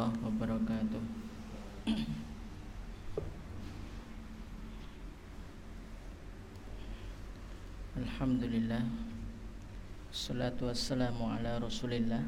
Warahmatullahi 0.00 0.24
wabarakatuh. 0.24 1.02
Alhamdulillah. 8.00 8.80
Salatu 10.08 10.72
wassalamu 10.72 11.28
ala 11.28 11.60
rasulillah 11.60 12.24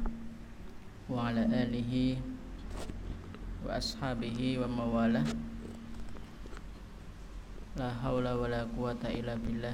Wa 1.09 1.33
ala 1.33 1.49
alihi 1.49 2.21
Wa 3.65 3.81
ashabihi 3.81 4.61
wa 4.61 4.69
mawalah. 4.69 5.25
La 7.73 7.89
hawla 7.89 8.37
wa 8.37 8.53
la 8.53 8.69
quwata 8.69 9.09
illa 9.09 9.33
billah 9.33 9.73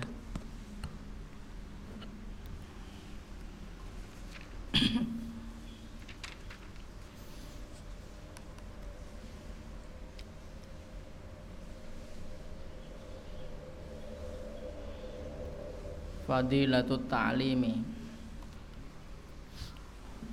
Fadilatut 16.29 17.09
ta'limi. 17.09 17.73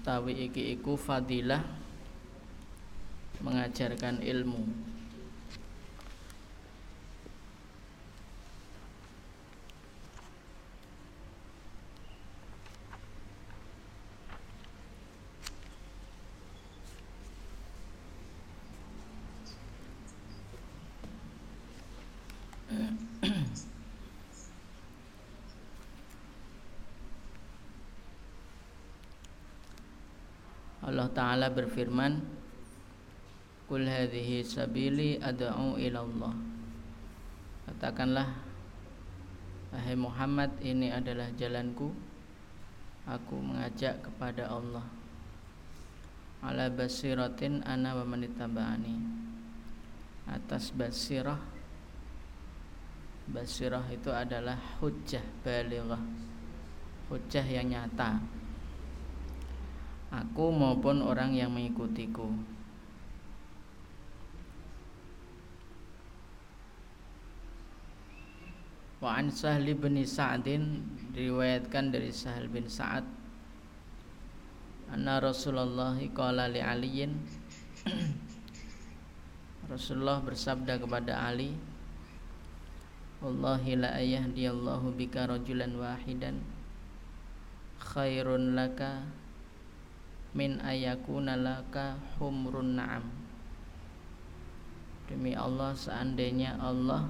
Tawi 0.04 0.52
iki 0.52 0.76
iku 0.76 0.94
fadilah 0.94 1.64
Mengajarkan 3.40 4.20
ilmu 4.20 4.62
Allah 30.96 31.12
Ta'ala 31.12 31.46
berfirman 31.52 32.24
Kul 33.68 33.84
hadhihi 33.84 34.40
sabili 34.40 35.20
ad'u 35.20 35.76
ila 35.76 36.08
Katakanlah 37.68 38.24
Wahai 39.76 39.92
Muhammad 39.92 40.56
ini 40.64 40.88
adalah 40.88 41.28
jalanku. 41.36 41.92
Aku 43.04 43.36
mengajak 43.44 44.08
kepada 44.08 44.48
Allah. 44.48 44.88
Ala 46.40 46.72
basiratin 46.72 47.60
ana 47.68 47.92
wa 47.92 48.16
manitaba'ani 48.16 48.96
Atas 50.32 50.72
basirah 50.72 51.44
Basirah 53.28 53.84
itu 53.92 54.08
adalah 54.08 54.56
hujjah 54.80 55.24
balighah 55.44 56.00
Hujjah 57.12 57.44
yang 57.44 57.68
nyata 57.68 58.45
aku 60.10 60.50
maupun 60.54 61.02
orang 61.02 61.34
yang 61.34 61.50
mengikutiku. 61.54 62.30
Wa 68.96 69.20
an 69.20 69.28
Sahli 69.28 69.76
bin 69.76 70.00
Sa'din 70.02 70.82
diriwayatkan 71.12 71.92
dari 71.92 72.08
Sahal 72.10 72.48
bin 72.48 72.64
Sa'ad 72.64 73.04
anna 74.90 75.18
Rasulullah 75.18 75.98
qala 76.14 76.46
li 76.46 76.62
Aliyin 76.62 77.12
Rasulullah 79.72 80.22
bersabda 80.22 80.78
kepada 80.78 81.26
Ali 81.26 81.52
Wallahi 83.18 83.80
la 83.80 83.96
ayahdiyallahu 83.96 84.94
bika 84.94 85.26
rajulan 85.26 85.74
wahidan 85.74 86.38
khairun 87.80 88.54
laka 88.54 89.08
min 90.36 90.60
ayakuna 90.60 91.32
laka 91.32 91.96
humrun 92.20 92.76
na'am. 92.76 93.08
Demi 95.08 95.32
Allah 95.32 95.72
seandainya 95.72 96.60
Allah 96.60 97.08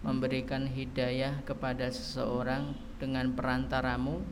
memberikan 0.00 0.64
hidayah 0.64 1.44
kepada 1.44 1.92
seseorang 1.92 2.72
dengan 2.96 3.28
perantaramu 3.36 4.24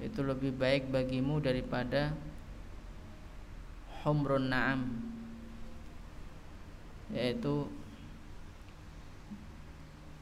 itu 0.00 0.24
lebih 0.24 0.56
baik 0.56 0.88
bagimu 0.88 1.36
daripada 1.44 2.16
humrun 4.00 4.48
na'am 4.48 4.80
yaitu 7.12 7.68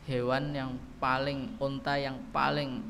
hewan 0.09 0.51
yang 0.57 0.73
paling 0.99 1.55
unta 1.61 2.01
yang 2.01 2.19
paling 2.33 2.81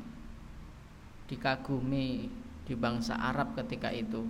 dikagumi 1.27 2.31
di 2.69 2.77
bangsa 2.77 3.17
Arab 3.17 3.57
ketika 3.57 3.89
itu. 3.89 4.21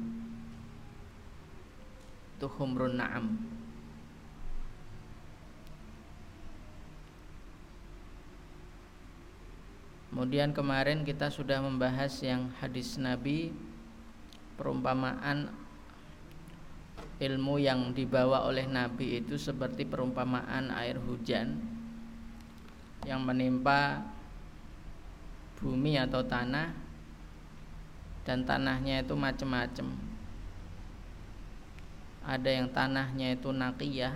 Itu 2.39 2.47
humrun 2.55 2.95
na'am. 2.95 3.35
Kemudian 10.09 10.55
kemarin 10.55 11.03
kita 11.03 11.27
sudah 11.27 11.59
membahas 11.59 12.15
yang 12.23 12.47
hadis 12.63 12.95
Nabi 12.95 13.51
perumpamaan 14.55 15.51
ilmu 17.19 17.59
yang 17.59 17.91
dibawa 17.91 18.47
oleh 18.47 18.65
Nabi 18.65 19.19
itu 19.21 19.35
seperti 19.35 19.83
perumpamaan 19.83 20.71
air 20.71 20.95
hujan 20.97 21.59
yang 23.03 23.21
menimpa 23.21 24.01
bumi 25.59 25.99
atau 25.99 26.23
tanah 26.23 26.88
dan 28.29 28.45
tanahnya 28.45 29.01
itu 29.01 29.17
macam-macam 29.17 29.89
ada 32.29 32.49
yang 32.53 32.69
tanahnya 32.69 33.33
itu 33.33 33.49
nakiyah 33.49 34.13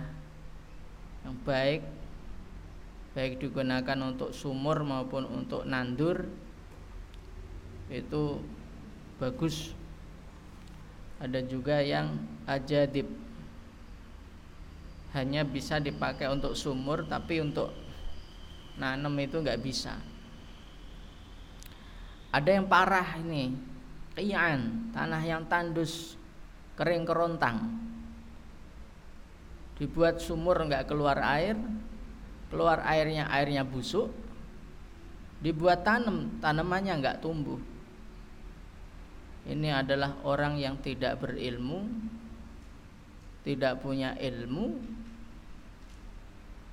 yang 1.26 1.34
baik 1.42 1.82
baik 3.18 3.42
digunakan 3.42 3.98
untuk 4.06 4.30
sumur 4.30 4.86
maupun 4.86 5.26
untuk 5.26 5.66
nandur 5.66 6.30
itu 7.92 8.40
bagus. 9.20 9.72
Ada 11.20 11.40
juga 11.46 11.80
yang 11.80 12.18
ajadib. 12.44 13.06
Hanya 15.14 15.46
bisa 15.46 15.78
dipakai 15.78 16.26
untuk 16.26 16.58
sumur 16.58 17.06
tapi 17.06 17.38
untuk 17.38 17.70
nanam 18.74 19.14
itu 19.22 19.38
nggak 19.38 19.62
bisa. 19.62 19.94
Ada 22.34 22.58
yang 22.58 22.66
parah 22.66 23.14
ini 23.22 23.54
qiyan, 24.14 24.90
tanah 24.94 25.22
yang 25.22 25.42
tandus, 25.50 26.14
kering 26.78 27.02
kerontang. 27.06 27.70
Dibuat 29.74 30.22
sumur 30.22 30.62
enggak 30.62 30.86
keluar 30.86 31.18
air, 31.18 31.58
keluar 32.50 32.78
airnya 32.86 33.26
airnya 33.26 33.66
busuk. 33.66 34.10
Dibuat 35.42 35.82
tanam, 35.82 36.38
tanamannya 36.38 36.94
enggak 36.94 37.20
tumbuh. 37.20 37.58
Ini 39.44 39.84
adalah 39.84 40.16
orang 40.24 40.56
yang 40.56 40.80
tidak 40.80 41.20
berilmu, 41.20 41.84
tidak 43.44 43.82
punya 43.84 44.16
ilmu 44.16 44.80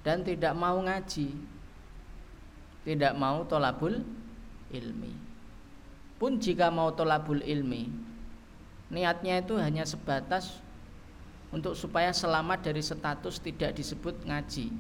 dan 0.06 0.24
tidak 0.24 0.54
mau 0.56 0.80
ngaji. 0.80 1.60
Tidak 2.82 3.14
mau 3.14 3.46
tolabul 3.46 4.02
ilmi 4.74 5.21
pun 6.22 6.38
jika 6.38 6.70
mau 6.70 6.94
tolabul 6.94 7.42
ilmi 7.42 7.90
niatnya 8.94 9.42
itu 9.42 9.58
hanya 9.58 9.82
sebatas 9.90 10.62
untuk 11.50 11.76
supaya 11.76 12.14
selamat 12.16 12.72
dari 12.72 12.80
status 12.80 13.44
tidak 13.44 13.76
disebut 13.76 14.24
ngaji. 14.24 14.72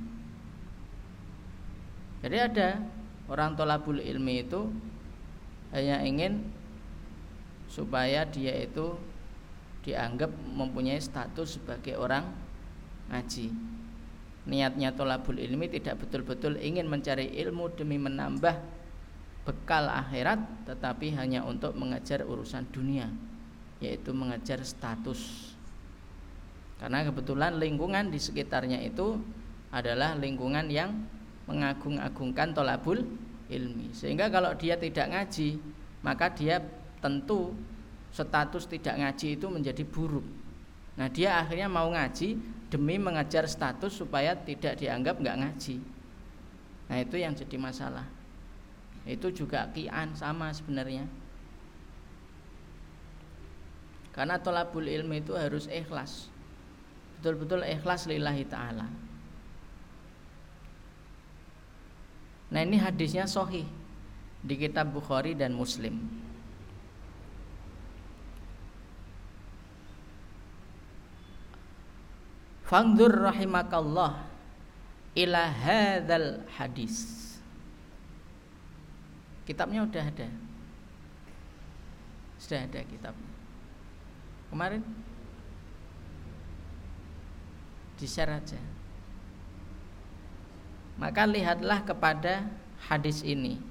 Jadi 2.22 2.38
ada 2.38 2.80
orang 3.28 3.58
tolabul 3.60 4.00
ilmi 4.00 4.46
itu 4.46 4.72
hanya 5.76 6.00
ingin 6.06 6.48
supaya 7.68 8.24
dia 8.28 8.56
itu 8.62 8.96
dianggap 9.84 10.32
mempunyai 10.32 11.00
status 11.02 11.60
sebagai 11.60 11.98
orang 11.98 12.28
ngaji. 13.10 13.52
Niatnya 14.48 14.96
tolabul 14.96 15.42
ilmi 15.42 15.68
tidak 15.68 16.06
betul-betul 16.06 16.56
ingin 16.62 16.88
mencari 16.88 17.36
ilmu 17.42 17.74
demi 17.74 18.00
menambah 18.00 18.81
bekal 19.42 19.90
akhirat 19.90 20.38
tetapi 20.70 21.18
hanya 21.18 21.42
untuk 21.42 21.74
mengejar 21.74 22.22
urusan 22.26 22.70
dunia 22.70 23.10
yaitu 23.82 24.14
mengejar 24.14 24.62
status 24.62 25.54
karena 26.78 27.06
kebetulan 27.06 27.58
lingkungan 27.58 28.10
di 28.10 28.18
sekitarnya 28.22 28.82
itu 28.82 29.18
adalah 29.74 30.18
lingkungan 30.18 30.70
yang 30.70 30.94
mengagung-agungkan 31.50 32.54
tolabul 32.54 33.02
ilmi 33.50 33.94
sehingga 33.94 34.30
kalau 34.30 34.54
dia 34.54 34.78
tidak 34.78 35.10
ngaji 35.10 35.58
maka 36.02 36.30
dia 36.34 36.62
tentu 37.02 37.54
status 38.12 38.68
tidak 38.68 39.00
ngaji 39.00 39.40
itu 39.40 39.48
menjadi 39.48 39.84
buruk. 39.88 40.24
Nah 41.00 41.08
dia 41.08 41.40
akhirnya 41.40 41.72
mau 41.72 41.88
ngaji 41.90 42.38
demi 42.68 43.00
mengejar 43.00 43.48
status 43.48 43.96
supaya 43.96 44.36
tidak 44.36 44.78
dianggap 44.78 45.18
nggak 45.18 45.40
ngaji. 45.40 45.76
Nah 46.92 46.98
itu 47.00 47.16
yang 47.16 47.32
jadi 47.32 47.56
masalah. 47.56 48.06
Itu 49.06 49.34
juga 49.34 49.70
kian 49.74 50.14
sama 50.14 50.54
sebenarnya. 50.54 51.10
Karena 54.12 54.38
tolabul 54.38 54.86
ilmu 54.86 55.24
itu 55.24 55.34
harus 55.34 55.66
ikhlas. 55.72 56.28
Betul-betul 57.20 57.64
ikhlas 57.64 58.06
lillahi 58.10 58.44
ta'ala. 58.46 58.88
Nah 62.52 62.62
ini 62.68 62.76
hadisnya 62.76 63.24
sohih 63.24 63.64
di 64.44 64.56
kitab 64.60 64.92
Bukhari 64.92 65.32
dan 65.32 65.56
Muslim. 65.56 65.96
Fangdur 72.68 73.32
rahimakallah 73.32 74.28
ila 75.16 75.42
hadzal 75.48 76.44
hadis. 76.56 77.21
Kitabnya 79.46 79.84
udah 79.84 80.04
ada. 80.06 80.30
Sudah 82.42 82.66
ada 82.66 82.80
kitabnya. 82.86 83.32
Kemarin 84.50 84.82
di-share 87.98 88.34
aja. 88.38 88.60
Maka 90.98 91.26
lihatlah 91.26 91.82
kepada 91.86 92.46
hadis 92.90 93.22
ini. 93.22 93.62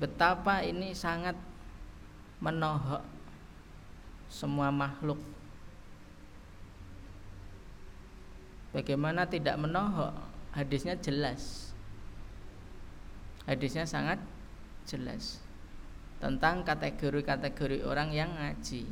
Betapa 0.00 0.64
ini 0.64 0.96
sangat 0.96 1.36
menohok 2.40 3.04
semua 4.32 4.72
makhluk 4.72 5.20
Bagaimana 8.70 9.26
tidak 9.26 9.58
menohok? 9.58 10.14
Hadisnya 10.54 10.94
jelas. 10.98 11.69
Hadisnya 13.50 13.82
sangat 13.82 14.22
jelas 14.86 15.42
tentang 16.22 16.62
kategori-kategori 16.62 17.82
orang 17.82 18.14
yang 18.14 18.30
ngaji. 18.30 18.86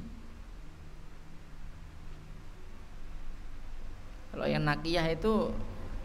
Kalau 4.35 4.47
yang 4.51 4.67
nakiyah 4.67 5.15
itu 5.15 5.55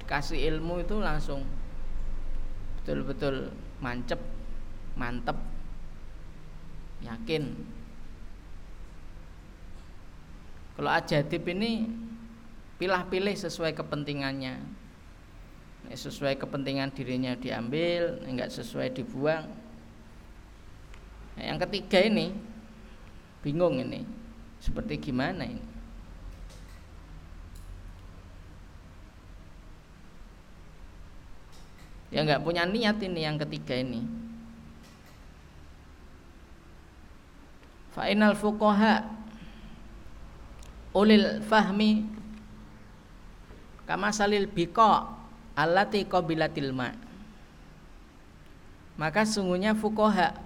dikasih 0.05 0.53
ilmu 0.53 0.85
itu 0.85 1.01
langsung 1.01 1.41
betul-betul 2.77 3.49
mancep, 3.81 4.21
mantep, 4.93 5.37
yakin. 7.01 7.57
Kalau 10.77 10.93
ajadib 10.93 11.41
ini 11.49 11.89
pilah-pilih 12.77 13.33
sesuai 13.33 13.73
kepentingannya 13.73 14.82
sesuai 15.91 16.39
kepentingan 16.39 16.95
dirinya 16.95 17.35
diambil 17.35 18.23
enggak 18.23 18.53
sesuai 18.53 18.95
dibuang. 18.95 19.45
Nah, 21.35 21.43
yang 21.43 21.59
ketiga 21.59 21.99
ini 21.99 22.31
bingung 23.43 23.81
ini. 23.83 24.05
Seperti 24.63 24.95
gimana 24.95 25.43
ini? 25.43 25.65
Ya 32.13 32.21
nggak 32.21 32.45
punya 32.45 32.63
niat 32.69 33.01
ini 33.01 33.25
yang 33.25 33.41
ketiga 33.41 33.73
ini. 33.73 34.05
Fa'inal 37.97 38.37
fukoha 38.37 39.05
ulil 40.93 41.41
fahmi 41.45 42.05
kama 43.89 44.13
salil 44.13 44.45
biko 44.45 45.22
alati 45.53 46.05
qabilatil 46.05 46.73
ma. 46.73 46.93
Maka 48.93 49.25
sungguhnya 49.25 49.73
fukoha 49.73 50.37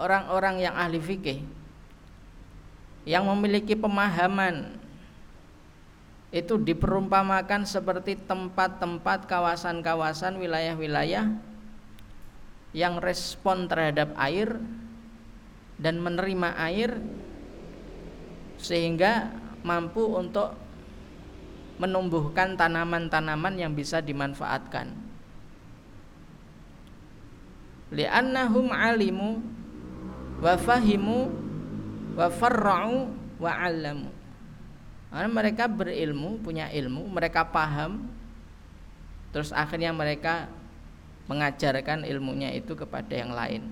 orang-orang 0.00 0.64
yang 0.64 0.74
ahli 0.74 0.96
fikih 0.96 1.44
yang 3.04 3.28
memiliki 3.28 3.76
pemahaman 3.76 4.80
itu 6.34 6.58
diperumpamakan 6.58 7.62
seperti 7.68 8.18
tempat-tempat 8.26 9.28
kawasan-kawasan 9.28 10.40
wilayah-wilayah 10.40 11.30
yang 12.74 12.98
respon 12.98 13.70
terhadap 13.70 14.10
air 14.18 14.58
dan 15.78 16.02
menerima 16.02 16.58
air 16.58 16.98
sehingga 18.58 19.30
mampu 19.62 20.02
untuk 20.10 20.58
menumbuhkan 21.76 22.54
tanaman-tanaman 22.54 23.58
yang 23.58 23.74
bisa 23.74 23.98
dimanfaatkan. 23.98 24.94
Li'annahum 27.94 28.74
alimu 28.74 29.42
wa 30.42 30.54
fahimu 30.58 31.30
wa 32.14 32.26
farra'u 32.30 33.10
wa 33.38 33.52
'allamu. 33.54 34.10
Mereka 35.14 35.70
berilmu, 35.70 36.42
punya 36.42 36.70
ilmu, 36.74 37.06
mereka 37.06 37.46
paham 37.46 38.10
terus 39.34 39.50
akhirnya 39.50 39.90
mereka 39.90 40.46
mengajarkan 41.26 42.06
ilmunya 42.06 42.54
itu 42.54 42.78
kepada 42.78 43.14
yang 43.18 43.34
lain. 43.34 43.66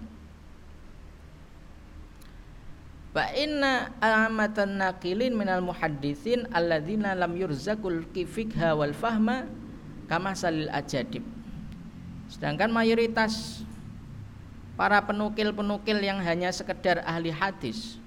Wa 3.13 3.29
inna 3.37 3.93
amatan 4.01 4.81
naqilin 4.81 5.37
minal 5.37 5.61
muhaddisin 5.61 6.49
alladzina 6.49 7.13
lam 7.13 7.37
yurzakul 7.37 8.09
kifikha 8.13 8.73
wal 8.73 8.97
fahma 8.97 9.45
kama 10.09 10.33
salil 10.33 10.73
ajadib. 10.73 11.21
Sedangkan 12.33 12.73
mayoritas 12.73 13.61
para 14.73 15.05
penukil-penukil 15.05 16.01
yang 16.01 16.25
hanya 16.25 16.49
sekedar 16.49 17.05
ahli 17.05 17.29
hadis 17.29 18.01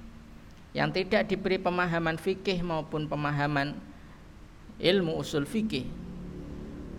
yang 0.75 0.91
tidak 0.91 1.29
diberi 1.31 1.55
pemahaman 1.55 2.19
fikih 2.19 2.59
maupun 2.59 3.07
pemahaman 3.07 3.79
ilmu 4.75 5.15
usul 5.15 5.47
fikih 5.47 5.87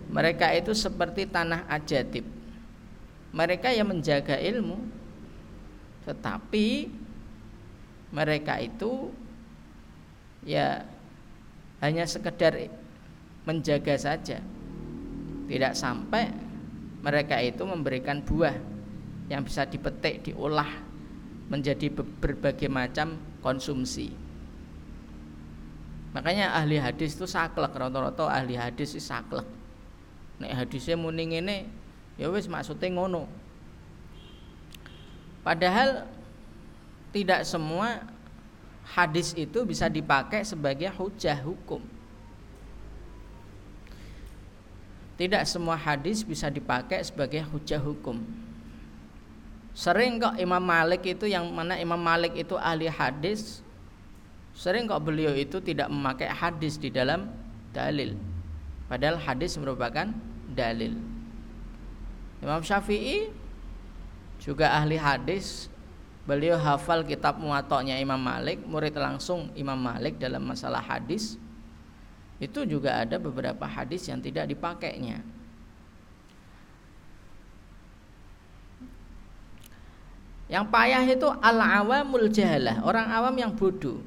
mereka 0.09 0.49
itu 0.55 0.73
seperti 0.73 1.29
tanah 1.29 1.67
ajadib 1.69 2.25
mereka 3.29 3.69
yang 3.69 3.91
menjaga 3.91 4.39
ilmu 4.39 4.81
tetapi 6.09 6.89
mereka 8.11 8.59
itu 8.61 9.11
ya 10.47 10.83
hanya 11.83 12.07
sekedar 12.07 12.55
menjaga 13.43 13.95
saja. 13.99 14.39
Tidak 15.47 15.73
sampai 15.75 16.27
mereka 17.03 17.39
itu 17.39 17.63
memberikan 17.63 18.19
buah 18.19 18.55
yang 19.31 19.43
bisa 19.43 19.63
dipetik 19.63 20.27
diolah 20.27 20.67
menjadi 21.47 21.87
berbagai 21.93 22.67
macam 22.67 23.15
konsumsi. 23.39 24.11
Makanya 26.11 26.55
ahli 26.57 26.81
hadis 26.81 27.15
itu 27.15 27.23
saklek 27.27 27.71
rata-rata 27.71 28.27
ahli 28.27 28.59
hadis 28.59 28.95
itu 28.95 29.03
saklek. 29.03 29.47
Nek 30.43 30.51
hadisnya 30.65 30.99
muning 30.99 31.39
ini 31.39 31.63
ya 32.19 32.27
wis 32.27 32.51
maksudnya 32.51 32.91
ngono. 32.91 33.29
Padahal 35.45 36.03
tidak 37.17 37.41
semua 37.49 38.05
hadis 38.93 39.33
itu 39.33 39.65
bisa 39.65 39.89
dipakai 39.89 40.45
sebagai 40.45 40.85
hujah 40.93 41.41
hukum. 41.41 41.81
Tidak 45.17 45.41
semua 45.49 45.73
hadis 45.73 46.21
bisa 46.21 46.45
dipakai 46.53 47.01
sebagai 47.01 47.41
hujah 47.49 47.81
hukum. 47.81 48.21
Sering 49.73 50.21
kok 50.21 50.37
Imam 50.37 50.61
Malik 50.61 51.09
itu 51.09 51.25
yang 51.25 51.49
mana 51.49 51.81
Imam 51.81 51.97
Malik 51.97 52.37
itu 52.37 52.53
ahli 52.53 52.85
hadis, 52.85 53.65
sering 54.53 54.85
kok 54.85 55.01
beliau 55.01 55.33
itu 55.33 55.57
tidak 55.57 55.89
memakai 55.89 56.29
hadis 56.29 56.77
di 56.77 56.93
dalam 56.93 57.33
dalil. 57.73 58.13
Padahal 58.85 59.17
hadis 59.17 59.57
merupakan 59.57 60.13
dalil. 60.53 60.93
Imam 62.45 62.61
Syafi'i 62.61 63.33
juga 64.37 64.69
ahli 64.69 65.01
hadis 65.01 65.65
Beliau 66.27 66.59
hafal 66.59 67.07
kitab 67.07 67.39
muatoknya 67.39 67.95
Imam 68.03 68.19
Malik, 68.19 68.59
murid 68.67 68.91
langsung 68.99 69.47
Imam 69.55 69.79
Malik 69.79 70.19
dalam 70.19 70.43
masalah 70.43 70.83
hadis. 70.83 71.39
Itu 72.35 72.67
juga 72.67 72.99
ada 72.99 73.15
beberapa 73.15 73.63
hadis 73.63 74.03
yang 74.11 74.19
tidak 74.19 74.51
dipakainya. 74.51 75.23
Yang 80.51 80.65
payah 80.67 81.03
itu 81.07 81.27
al-awamul 81.31 82.27
jahalah, 82.27 82.83
orang 82.83 83.07
awam 83.07 83.35
yang 83.39 83.51
bodoh. 83.55 84.03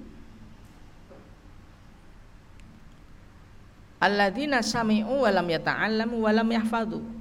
Alladzina 4.00 4.60
sami'u 4.60 5.24
walam 5.24 5.44
yata'allamu 5.48 6.20
walam 6.20 6.48
yahfadhu 6.48 7.19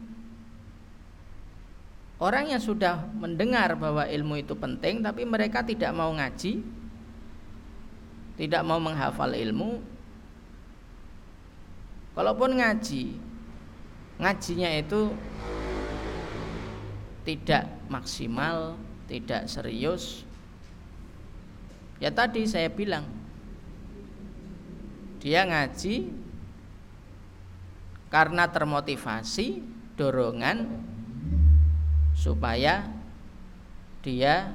orang 2.20 2.52
yang 2.52 2.62
sudah 2.62 3.08
mendengar 3.16 3.74
bahwa 3.80 4.04
ilmu 4.06 4.44
itu 4.44 4.54
penting 4.54 5.02
tapi 5.02 5.24
mereka 5.24 5.64
tidak 5.64 5.96
mau 5.96 6.12
ngaji 6.12 6.62
tidak 8.36 8.62
mau 8.64 8.80
menghafal 8.80 9.32
ilmu 9.32 9.80
kalaupun 12.14 12.60
ngaji 12.60 13.16
ngajinya 14.20 14.70
itu 14.76 15.16
tidak 17.24 17.72
maksimal 17.88 18.76
tidak 19.10 19.50
serius. 19.50 20.24
Ya 22.00 22.14
tadi 22.14 22.46
saya 22.46 22.70
bilang 22.72 23.04
dia 25.20 25.44
ngaji 25.44 26.08
karena 28.08 28.48
termotivasi 28.48 29.60
dorongan 30.00 30.80
supaya 32.20 32.84
dia 34.04 34.52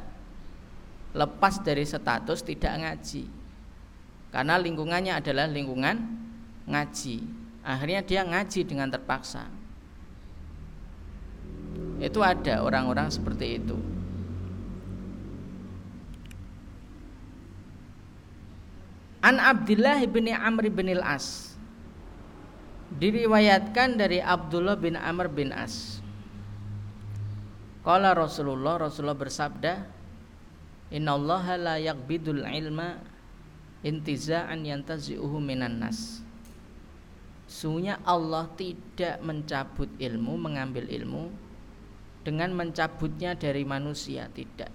lepas 1.17 1.65
dari 1.65 1.89
status 1.89 2.45
tidak 2.45 2.77
ngaji. 2.85 3.25
Karena 4.29 4.61
lingkungannya 4.61 5.17
adalah 5.17 5.49
lingkungan 5.49 5.97
ngaji. 6.69 7.25
Akhirnya 7.65 8.05
dia 8.05 8.21
ngaji 8.29 8.61
dengan 8.69 8.93
terpaksa. 8.93 9.49
Itu 12.03 12.21
ada 12.21 12.61
orang-orang 12.61 13.09
seperti 13.09 13.57
itu. 13.57 13.79
An 19.25 19.41
Abdullah 19.41 20.05
bin 20.05 20.29
Amr 20.29 20.69
bin 20.69 20.93
As 21.01 21.57
diriwayatkan 23.01 23.97
dari 23.97 24.21
Abdullah 24.21 24.77
bin 24.77 25.01
Amr 25.01 25.33
bin 25.33 25.49
As. 25.49 25.94
Kala 27.85 28.17
Rasulullah 28.17 28.81
Rasulullah 28.81 29.15
bersabda, 29.15 29.85
Inna 30.89 31.21
Allah 31.21 31.45
la 31.61 31.75
yakbidul 31.77 32.41
ilma 32.41 32.97
intiza'an 33.85 34.65
yantazi'uhu 34.65 35.37
minan 35.37 35.85
nas. 35.85 36.25
Sungguhnya 37.45 38.01
Allah 38.09 38.49
tidak 38.57 39.21
mencabut 39.21 39.93
ilmu, 40.01 40.33
mengambil 40.41 40.89
ilmu 40.89 41.29
dengan 42.25 42.57
mencabutnya 42.57 43.37
dari 43.37 43.69
manusia, 43.69 44.33
tidak. 44.33 44.73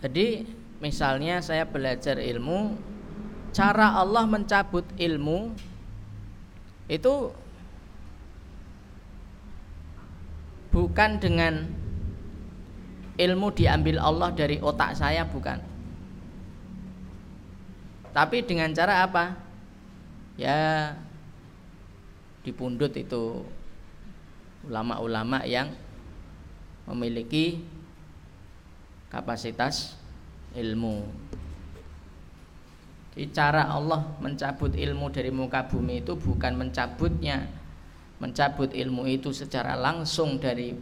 Jadi 0.00 0.48
misalnya 0.80 1.44
saya 1.44 1.68
belajar 1.68 2.16
ilmu 2.16 2.72
cara 3.52 4.00
Allah 4.00 4.24
mencabut 4.24 4.84
ilmu 4.96 5.52
itu 6.88 7.32
bukan 10.76 11.16
dengan 11.16 11.64
ilmu 13.16 13.48
diambil 13.56 13.96
Allah 13.96 14.28
dari 14.36 14.60
otak 14.60 14.92
saya 14.92 15.24
bukan. 15.24 15.56
Tapi 18.12 18.44
dengan 18.44 18.76
cara 18.76 19.00
apa? 19.08 19.40
Ya 20.36 20.92
dipundut 22.44 22.92
itu 22.92 23.40
ulama-ulama 24.68 25.48
yang 25.48 25.72
memiliki 26.84 27.64
kapasitas 29.08 29.96
ilmu. 30.52 31.08
Jadi 33.16 33.32
cara 33.32 33.64
Allah 33.72 34.04
mencabut 34.20 34.76
ilmu 34.76 35.08
dari 35.08 35.32
muka 35.32 35.64
bumi 35.64 36.04
itu 36.04 36.20
bukan 36.20 36.52
mencabutnya, 36.52 37.48
mencabut 38.16 38.72
ilmu 38.72 39.04
itu 39.04 39.32
secara 39.32 39.76
langsung 39.76 40.40
dari 40.40 40.72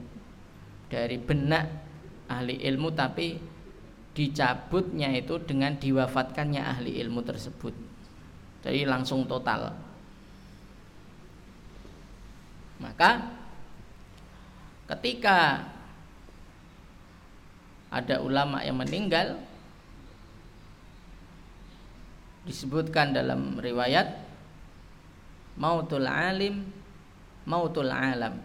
dari 0.86 1.16
benak 1.18 1.66
ahli 2.30 2.62
ilmu, 2.62 2.94
tapi 2.94 3.36
dicabutnya 4.14 5.10
itu 5.10 5.42
dengan 5.42 5.74
diwafatkannya 5.74 6.62
ahli 6.62 7.02
ilmu 7.02 7.20
tersebut. 7.26 7.74
Jadi 8.62 8.86
langsung 8.86 9.26
total. 9.26 9.74
Maka 12.78 13.34
ketika 14.94 15.66
ada 17.94 18.18
ulama 18.22 18.62
yang 18.62 18.78
meninggal 18.78 19.38
disebutkan 22.44 23.14
dalam 23.14 23.56
riwayat 23.62 24.20
mautul 25.54 26.04
alim 26.04 26.66
mautul 27.44 27.92
alam. 27.92 28.40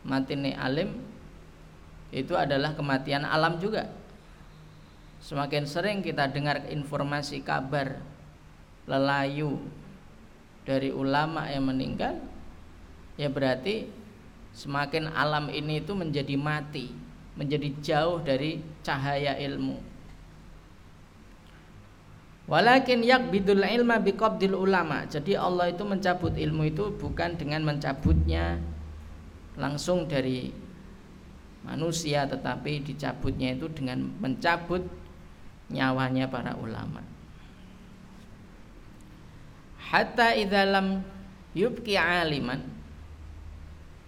Mati 0.00 0.34
alim 0.56 0.96
itu 2.10 2.32
adalah 2.34 2.72
kematian 2.72 3.22
alam 3.22 3.60
juga. 3.60 3.88
Semakin 5.20 5.68
sering 5.68 5.98
kita 6.00 6.32
dengar 6.32 6.64
informasi 6.72 7.44
kabar 7.44 8.00
lelayu 8.88 9.60
dari 10.64 10.88
ulama 10.90 11.44
yang 11.52 11.68
meninggal 11.68 12.16
ya 13.20 13.28
berarti 13.28 13.84
semakin 14.56 15.12
alam 15.12 15.52
ini 15.52 15.84
itu 15.84 15.92
menjadi 15.92 16.34
mati 16.40 16.88
menjadi 17.36 17.68
jauh 17.84 18.18
dari 18.24 18.64
cahaya 18.80 19.36
ilmu 19.36 19.89
Walakin 22.50 23.06
yakbidul 23.06 23.62
ilma 23.62 24.02
biqabdil 24.02 24.58
ulama. 24.58 25.06
Jadi 25.06 25.38
Allah 25.38 25.70
itu 25.70 25.86
mencabut 25.86 26.34
ilmu 26.34 26.66
itu 26.66 26.90
bukan 26.98 27.38
dengan 27.38 27.62
mencabutnya 27.62 28.58
langsung 29.54 30.10
dari 30.10 30.50
manusia 31.62 32.26
tetapi 32.26 32.82
dicabutnya 32.82 33.54
itu 33.54 33.70
dengan 33.70 34.02
mencabut 34.18 34.82
nyawanya 35.70 36.26
para 36.26 36.58
ulama. 36.58 37.06
Hatta 39.78 40.34
idzalam 40.34 41.06
yubki 41.54 41.94
aliman 41.94 42.66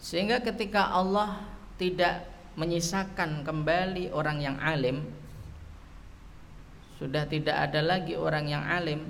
sehingga 0.02 0.42
ketika 0.42 0.90
Allah 0.90 1.46
tidak 1.78 2.26
menyisakan 2.58 3.46
kembali 3.46 4.10
orang 4.10 4.42
yang 4.42 4.58
alim 4.58 5.21
sudah 7.02 7.26
tidak 7.26 7.58
ada 7.58 7.82
lagi 7.82 8.14
orang 8.14 8.46
yang 8.46 8.62
alim. 8.62 9.02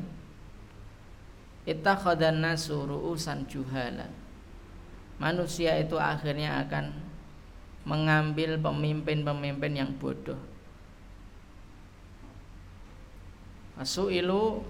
Ittakhadhan 1.68 2.40
nasu 2.40 2.88
ru'usan 2.88 3.44
juhala. 3.44 4.08
Manusia 5.20 5.76
itu 5.76 6.00
akhirnya 6.00 6.64
akan 6.64 6.96
mengambil 7.84 8.56
pemimpin-pemimpin 8.56 9.72
yang 9.76 9.92
bodoh. 10.00 10.40
Masu'ilu 13.76 14.64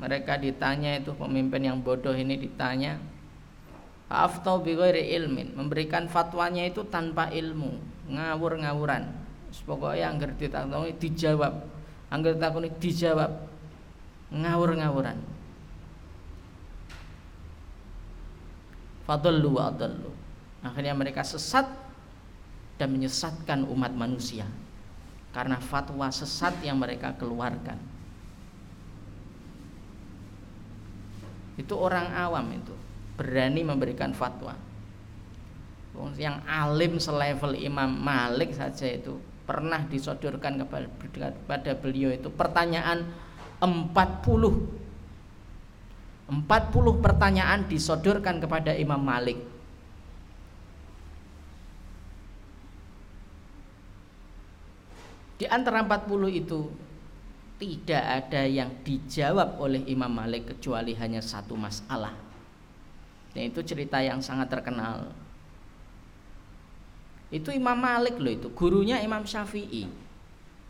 mereka 0.00 0.40
ditanya 0.40 0.96
itu 0.96 1.12
pemimpin 1.12 1.68
yang 1.68 1.78
bodoh 1.84 2.16
ini 2.16 2.40
ditanya 2.40 2.96
Aftau 4.12 4.60
bighairi 4.60 5.16
ilmin? 5.16 5.56
Memberikan 5.56 6.04
fatwanya 6.04 6.68
itu 6.68 6.84
tanpa 6.84 7.32
ilmu 7.32 7.80
ngawur-ngawuran. 8.12 9.08
Pokoknya 9.64 10.12
yang 10.12 10.20
ngerti 10.20 10.52
dijawab 11.00 11.64
Angger 12.12 12.36
takuni 12.36 12.68
dijawab 12.76 13.48
ngawur-ngawuran. 14.28 15.16
Fadallu 19.08 19.56
wa 19.56 19.72
adallu. 19.72 20.12
Akhirnya 20.60 20.92
mereka 20.92 21.24
sesat 21.24 21.64
dan 22.76 22.92
menyesatkan 22.92 23.64
umat 23.64 23.96
manusia 23.96 24.44
karena 25.32 25.56
fatwa 25.56 26.12
sesat 26.12 26.52
yang 26.60 26.76
mereka 26.76 27.16
keluarkan. 27.16 27.80
Itu 31.56 31.80
orang 31.80 32.12
awam 32.12 32.52
itu 32.52 32.76
berani 33.16 33.64
memberikan 33.64 34.12
fatwa. 34.12 34.52
Yang 36.16 36.36
alim 36.44 36.92
selevel 37.00 37.56
Imam 37.56 37.88
Malik 37.88 38.56
saja 38.56 38.88
itu 38.88 39.16
pernah 39.42 39.82
disodorkan 39.86 40.62
kepada 40.62 41.72
beliau 41.74 42.14
itu 42.14 42.30
pertanyaan 42.30 43.06
40 43.58 44.82
40 46.32 47.04
pertanyaan 47.04 47.68
disodorkan 47.68 48.40
kepada 48.40 48.72
Imam 48.72 48.96
Malik. 48.96 49.36
Di 55.36 55.50
antara 55.50 55.82
40 55.84 56.32
itu 56.32 56.72
tidak 57.58 58.02
ada 58.02 58.42
yang 58.46 58.70
dijawab 58.86 59.58
oleh 59.58 59.82
Imam 59.90 60.08
Malik 60.08 60.56
kecuali 60.56 60.94
hanya 60.96 61.20
satu 61.20 61.58
masalah. 61.58 62.14
Dan 63.36 63.50
itu 63.50 63.60
cerita 63.66 63.98
yang 64.00 64.22
sangat 64.22 64.48
terkenal 64.48 65.10
itu 67.32 67.48
Imam 67.48 67.74
Malik 67.74 68.20
loh 68.20 68.28
itu, 68.28 68.52
gurunya 68.52 69.00
Imam 69.00 69.24
Syafi'i. 69.24 69.88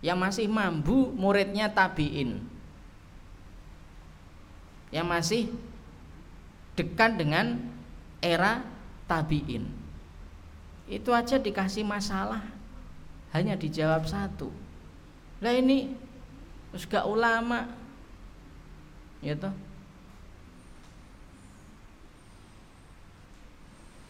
Yang 0.02 0.18
masih 0.18 0.46
mampu 0.46 1.10
muridnya 1.14 1.66
tabi'in. 1.70 2.38
Yang 4.94 5.06
masih 5.06 5.42
dekat 6.78 7.20
dengan 7.20 7.60
era 8.22 8.64
tabiin 9.10 9.68
itu 10.88 11.10
aja 11.12 11.36
dikasih 11.36 11.84
masalah 11.84 12.40
hanya 13.34 13.58
dijawab 13.58 14.08
satu 14.08 14.48
lah 15.42 15.52
ini 15.52 15.92
terus 16.72 16.88
ulama 17.04 17.68
ya 19.20 19.36
toh 19.36 19.52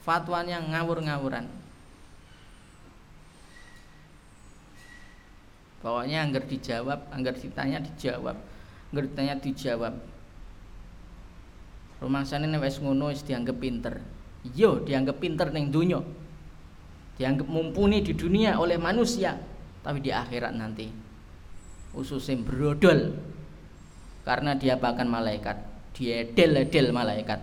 fatwanya 0.06 0.62
ngawur-ngawuran 0.62 1.46
pokoknya 5.82 6.22
anggar 6.22 6.46
dijawab 6.46 7.10
anggar 7.10 7.34
ditanya 7.34 7.82
dijawab 7.82 8.38
anggar 8.94 9.04
ditanya 9.10 9.34
dijawab. 9.42 9.94
Rumah 12.02 12.22
sana 12.26 12.50
ini 12.50 12.58
wes 12.58 12.82
ngono 12.82 13.14
wis 13.14 13.22
dianggap 13.22 13.56
pinter. 13.62 14.02
Yo 14.54 14.82
dianggap 14.82 15.22
pinter 15.22 15.50
neng 15.54 15.70
dunia 15.70 16.02
dianggap 17.22 17.46
mumpuni 17.48 18.00
di 18.00 18.16
dunia 18.16 18.56
oleh 18.56 18.80
manusia 18.80 19.36
tapi 19.82 20.02
di 20.02 20.10
akhirat 20.10 20.52
nanti. 20.58 20.90
Ususnya 21.92 22.40
brodol. 22.40 23.14
Karena 24.22 24.54
dia 24.54 24.78
bahkan 24.78 25.10
malaikat? 25.10 25.58
Dia 25.98 26.22
del-del 26.30 26.94
malaikat. 26.94 27.42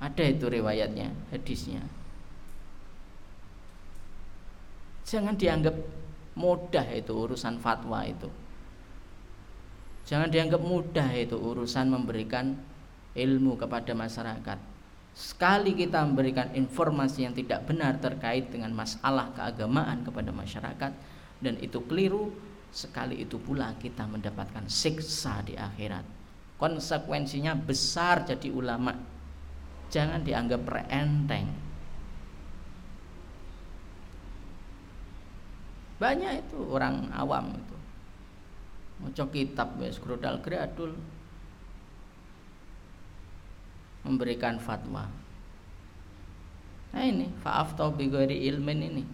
Ada 0.00 0.24
itu 0.32 0.48
riwayatnya, 0.48 1.12
hadisnya. 1.28 1.84
Jangan 5.10 5.34
dianggap 5.34 5.74
mudah 6.38 6.86
itu 6.94 7.10
urusan 7.10 7.58
fatwa 7.58 8.06
itu. 8.06 8.30
Jangan 10.06 10.30
dianggap 10.30 10.62
mudah 10.62 11.10
itu 11.18 11.34
urusan 11.34 11.90
memberikan 11.90 12.54
ilmu 13.18 13.58
kepada 13.58 13.90
masyarakat. 13.90 14.58
Sekali 15.10 15.74
kita 15.74 16.06
memberikan 16.06 16.54
informasi 16.54 17.26
yang 17.26 17.34
tidak 17.34 17.66
benar 17.66 17.98
terkait 17.98 18.54
dengan 18.54 18.70
masalah 18.70 19.34
keagamaan 19.34 20.06
kepada 20.06 20.30
masyarakat 20.30 20.92
dan 21.42 21.54
itu 21.58 21.82
keliru, 21.90 22.30
sekali 22.70 23.18
itu 23.18 23.34
pula 23.42 23.74
kita 23.82 24.06
mendapatkan 24.06 24.70
siksa 24.70 25.42
di 25.42 25.58
akhirat. 25.58 26.06
Konsekuensinya 26.54 27.58
besar 27.58 28.22
jadi 28.22 28.54
ulama 28.54 28.94
jangan 29.90 30.22
dianggap 30.22 30.62
enteng 30.86 31.69
banyak 36.00 36.48
itu 36.48 36.58
orang 36.72 37.12
awam 37.12 37.52
itu. 37.52 37.76
Mau 39.00 39.12
kitab 39.12 39.76
wes 39.76 40.00
grodal 40.00 40.40
gradul 40.40 40.96
memberikan 44.04 44.56
fatwa. 44.56 45.04
Nah 46.90 47.04
ini 47.04 47.28
faaf 47.44 47.76
tau 47.76 47.92
bigori 47.92 48.48
ilmin 48.48 48.80
ini. 48.80 49.04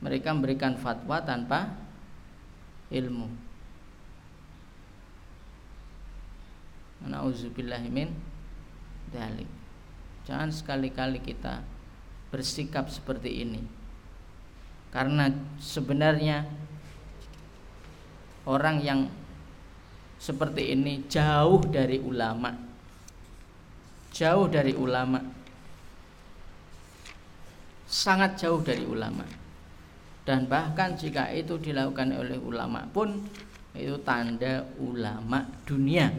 Mereka 0.00 0.32
memberikan 0.32 0.80
fatwa 0.80 1.20
tanpa 1.20 1.68
ilmu. 2.88 3.28
Nauzubillahimin 7.00 8.12
dalik 9.08 9.48
Jangan 10.28 10.52
sekali-kali 10.52 11.18
kita 11.24 11.64
bersikap 12.28 12.86
seperti 12.92 13.42
ini. 13.42 13.79
Karena 14.90 15.30
sebenarnya 15.62 16.42
orang 18.46 18.82
yang 18.82 19.00
seperti 20.18 20.74
ini 20.74 21.06
jauh 21.06 21.62
dari 21.64 22.02
ulama. 22.02 22.50
Jauh 24.10 24.50
dari 24.50 24.74
ulama. 24.74 25.22
Sangat 27.86 28.38
jauh 28.38 28.60
dari 28.60 28.82
ulama. 28.82 29.22
Dan 30.26 30.46
bahkan 30.50 30.98
jika 30.98 31.30
itu 31.32 31.56
dilakukan 31.58 32.12
oleh 32.14 32.38
ulama 32.38 32.86
pun 32.90 33.24
itu 33.74 33.94
tanda 34.02 34.66
ulama 34.82 35.46
dunia. 35.62 36.10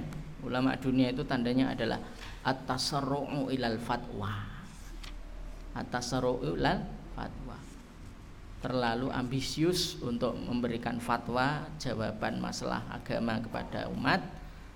Ulama 0.42 0.74
dunia 0.80 1.14
itu 1.14 1.22
tandanya 1.28 1.76
adalah 1.76 2.02
at-tasarru'u 2.42 3.54
ilal 3.54 3.78
fatwa 3.78 4.34
at-tasarru'u 5.78 6.58
ilal 6.58 7.01
terlalu 8.62 9.10
ambisius 9.10 9.98
untuk 10.06 10.38
memberikan 10.38 11.02
fatwa 11.02 11.66
jawaban 11.82 12.38
masalah 12.38 12.86
agama 12.94 13.42
kepada 13.42 13.90
umat 13.90 14.22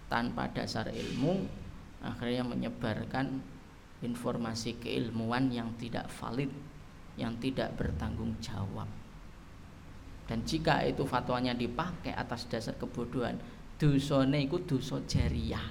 tanpa 0.09 0.49
dasar 0.49 0.89
ilmu 0.89 1.45
akhirnya 2.01 2.41
menyebarkan 2.45 3.41
informasi 4.01 4.81
keilmuan 4.81 5.53
yang 5.53 5.69
tidak 5.77 6.09
valid 6.09 6.49
yang 7.15 7.37
tidak 7.39 7.73
bertanggung 7.79 8.35
jawab. 8.43 8.89
Dan 10.25 10.41
jika 10.41 10.81
itu 10.83 11.05
fatwanya 11.05 11.53
dipakai 11.53 12.11
atas 12.11 12.49
dasar 12.49 12.75
kebodohan 12.75 13.37
dosane 13.77 14.49
itu 14.49 14.57
dosa 14.65 14.97
jariah. 15.05 15.63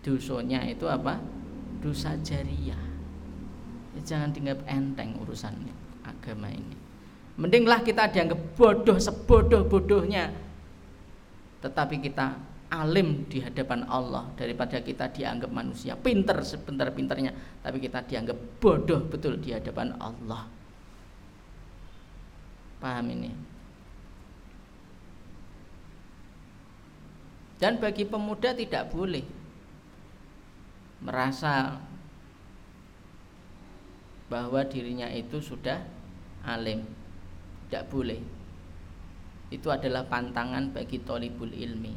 Dosanya 0.00 0.64
itu 0.64 0.88
apa? 0.88 1.20
Dosa 1.84 2.16
jariah. 2.24 2.80
Ya, 3.92 4.00
jangan 4.00 4.32
tinggal 4.32 4.56
enteng 4.64 5.20
urusan 5.20 5.52
agama 6.10 6.50
ini. 6.50 6.76
Mendinglah 7.40 7.80
kita 7.80 8.10
dianggap 8.10 8.58
bodoh 8.58 8.98
sebodoh-bodohnya. 9.00 10.34
Tetapi 11.64 11.96
kita 12.02 12.36
alim 12.70 13.26
di 13.26 13.42
hadapan 13.42 13.88
Allah 13.88 14.30
daripada 14.36 14.78
kita 14.82 15.08
dianggap 15.08 15.50
manusia. 15.50 15.96
Pinter 15.96 16.42
sebentar-pinternya. 16.42 17.62
Tapi 17.62 17.78
kita 17.80 18.04
dianggap 18.04 18.36
bodoh 18.60 19.06
betul 19.08 19.40
di 19.40 19.56
hadapan 19.56 19.96
Allah. 19.96 20.46
Paham 22.80 23.06
ini? 23.12 23.30
Dan 27.60 27.76
bagi 27.76 28.08
pemuda 28.08 28.56
tidak 28.56 28.88
boleh 28.88 29.20
merasa 31.04 31.76
bahwa 34.32 34.64
dirinya 34.64 35.10
itu 35.12 35.42
sudah 35.44 35.99
alim. 36.46 36.84
Tidak 37.66 37.84
boleh. 37.88 38.20
Itu 39.50 39.68
adalah 39.70 40.06
pantangan 40.06 40.70
bagi 40.70 41.02
tolibul 41.02 41.50
ilmi. 41.50 41.94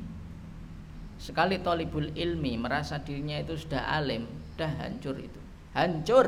Sekali 1.22 1.62
tolibul 1.62 2.10
ilmi 2.14 2.58
merasa 2.58 2.98
dirinya 3.00 3.38
itu 3.38 3.54
sudah 3.56 3.94
alim 3.94 4.26
sudah 4.54 4.70
hancur 4.86 5.18
itu. 5.18 5.42
Hancur! 5.74 6.28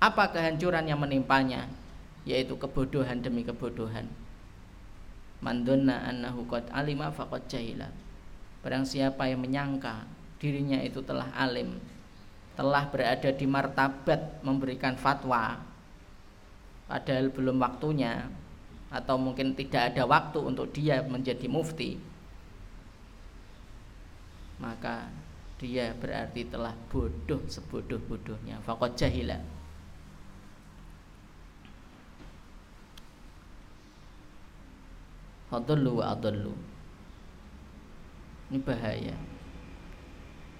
Apa 0.00 0.32
kehancuran 0.32 0.88
yang 0.88 1.00
menimpanya? 1.02 1.68
Yaitu 2.24 2.56
kebodohan 2.56 3.20
demi 3.20 3.44
kebodohan. 3.44 4.08
Mandonna 5.44 6.08
annahu 6.08 6.48
qad 6.48 6.68
alima 6.72 7.12
faqad 7.12 7.44
jahila. 7.50 7.92
Barang 8.64 8.88
siapa 8.88 9.28
yang 9.28 9.44
menyangka 9.44 10.08
dirinya 10.38 10.80
itu 10.80 11.02
telah 11.02 11.28
alim 11.34 11.76
telah 12.58 12.90
berada 12.90 13.30
di 13.30 13.46
martabat 13.46 14.42
memberikan 14.42 14.98
fatwa 14.98 15.62
padahal 16.88 17.28
belum 17.28 17.60
waktunya 17.60 18.26
atau 18.88 19.20
mungkin 19.20 19.52
tidak 19.52 19.92
ada 19.94 20.08
waktu 20.08 20.38
untuk 20.40 20.72
dia 20.72 21.04
menjadi 21.04 21.44
mufti 21.44 22.00
maka 24.58 25.12
dia 25.60 25.92
berarti 25.92 26.48
telah 26.48 26.72
bodoh 26.88 27.44
sebodoh-bodohnya 27.46 28.58
fakot 28.64 28.96
jahila 28.96 29.38
Fadullu 35.48 36.04
wa 36.04 36.12
adullu 36.12 36.52
Ini 38.52 38.60
bahaya 38.60 39.16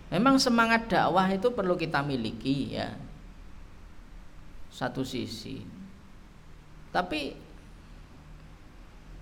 Memang 0.08 0.40
semangat 0.40 0.88
dakwah 0.88 1.28
itu 1.28 1.52
perlu 1.52 1.76
kita 1.76 2.00
miliki 2.00 2.72
ya. 2.72 2.96
Satu 4.72 5.04
sisi. 5.04 5.60
Tapi 6.98 7.30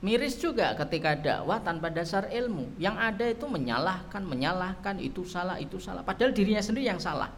miris 0.00 0.40
juga 0.40 0.72
ketika 0.80 1.12
dakwah 1.12 1.60
tanpa 1.60 1.92
dasar 1.92 2.24
ilmu. 2.32 2.72
Yang 2.80 2.96
ada 2.96 3.24
itu 3.28 3.44
menyalahkan, 3.44 4.24
menyalahkan 4.24 4.96
itu 4.96 5.28
salah, 5.28 5.60
itu 5.60 5.76
salah. 5.76 6.00
Padahal 6.00 6.32
dirinya 6.32 6.64
sendiri 6.64 6.88
yang 6.88 6.96
salah. 6.96 7.28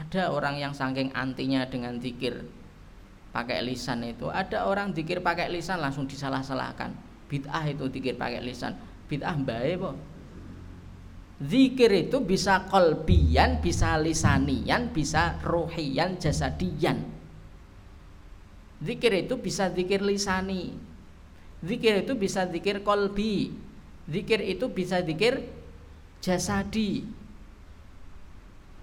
Ada 0.00 0.32
orang 0.32 0.56
yang 0.56 0.72
saking 0.72 1.12
antinya 1.12 1.68
dengan 1.68 2.00
zikir 2.00 2.40
pakai 3.36 3.60
lisan 3.60 4.00
itu. 4.08 4.32
Ada 4.32 4.64
orang 4.64 4.96
zikir 4.96 5.20
pakai 5.20 5.52
lisan 5.52 5.76
langsung 5.76 6.08
disalah-salahkan. 6.08 6.96
Bid'ah 7.28 7.68
itu 7.68 7.84
zikir 7.92 8.16
pakai 8.16 8.40
lisan 8.40 8.72
bid'ah 9.12 9.36
bae 9.36 9.76
po 9.76 9.92
Zikir 11.42 11.90
itu 12.06 12.22
bisa 12.22 12.70
kolbian, 12.70 13.58
bisa 13.58 13.98
lisanian, 13.98 14.94
bisa 14.94 15.42
rohian, 15.42 16.14
jasadian. 16.14 17.02
Zikir 18.78 19.26
itu 19.26 19.34
bisa 19.38 19.66
zikir 19.70 20.02
lisani. 20.02 20.70
Zikir 21.62 22.06
itu 22.06 22.14
bisa 22.14 22.46
zikir 22.46 22.86
kolbi. 22.86 23.54
Zikir 24.06 24.42
itu 24.42 24.70
bisa 24.70 25.02
zikir 25.02 25.42
jasadi. 26.22 27.06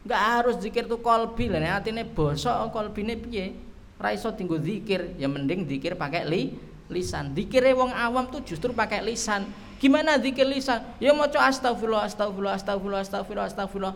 Enggak 0.04 0.22
harus 0.24 0.56
zikir 0.60 0.88
tuh 0.88 1.00
kolbi 1.04 1.52
lah, 1.52 1.80
artinya 1.80 2.04
bosok 2.08 2.72
kolbine 2.72 3.20
piye? 3.20 3.56
Ra 4.00 4.16
iso 4.16 4.32
tinggu 4.32 4.60
zikir, 4.60 5.20
ya 5.20 5.28
mending 5.28 5.68
zikir 5.68 6.00
pakai 6.00 6.24
li 6.24 6.56
lisan. 6.88 7.36
Zikire 7.36 7.76
wong 7.76 7.92
awam 7.92 8.32
tuh 8.32 8.44
justru 8.44 8.72
pakai 8.72 9.04
lisan. 9.04 9.48
Gimana 9.80 10.20
zikir 10.20 10.44
lisan? 10.44 10.84
Ya 11.00 11.16
maca 11.16 11.40
astagfirullah, 11.48 12.04
astagfirullah, 12.12 12.60
astagfirullah, 12.60 13.02
astagfirullah, 13.08 13.48
astagfirullah. 13.48 13.96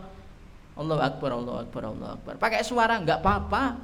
Allahu 0.80 1.02
akbar, 1.04 1.30
Allahu 1.36 1.58
akbar, 1.60 1.82
Allahu 1.92 2.12
akbar. 2.18 2.34
Pakai 2.40 2.64
suara 2.64 2.96
enggak 2.96 3.20
apa-apa. 3.20 3.76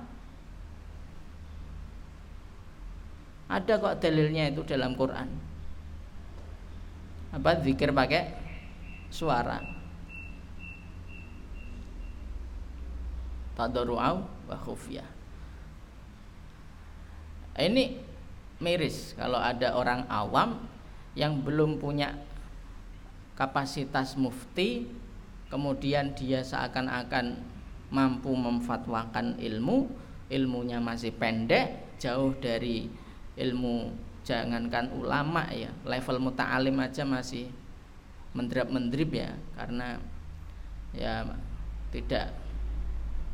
Ada 3.53 3.77
kok 3.77 4.01
dalilnya 4.01 4.49
itu 4.49 4.65
dalam 4.65 4.97
Quran. 4.97 5.29
Apa 7.37 7.61
zikir 7.61 7.93
pakai 7.93 8.33
suara. 9.13 9.61
Tadarru'au 13.61 14.25
wa 14.25 14.57
khufyah. 14.57 15.07
Ini 17.61 18.01
miris 18.63 19.13
kalau 19.21 19.37
ada 19.37 19.77
orang 19.77 20.09
awam 20.09 20.70
yang 21.19 21.43
belum 21.43 21.83
punya 21.83 22.15
kapasitas 23.35 24.15
mufti 24.15 24.87
kemudian 25.51 26.15
dia 26.15 26.45
seakan-akan 26.45 27.41
mampu 27.91 28.31
memfatwakan 28.31 29.41
ilmu 29.43 29.91
ilmunya 30.31 30.79
masih 30.79 31.11
pendek 31.11 31.99
jauh 31.99 32.31
dari 32.39 32.87
ilmu 33.35 33.91
jangankan 34.23 34.95
ulama 34.95 35.51
ya 35.51 35.75
level 35.83 36.23
muta'alim 36.23 36.79
aja 36.79 37.03
masih 37.03 37.51
mendrip-mendrip 38.31 39.11
ya 39.11 39.35
karena 39.59 39.99
ya 40.95 41.27
tidak 41.91 42.31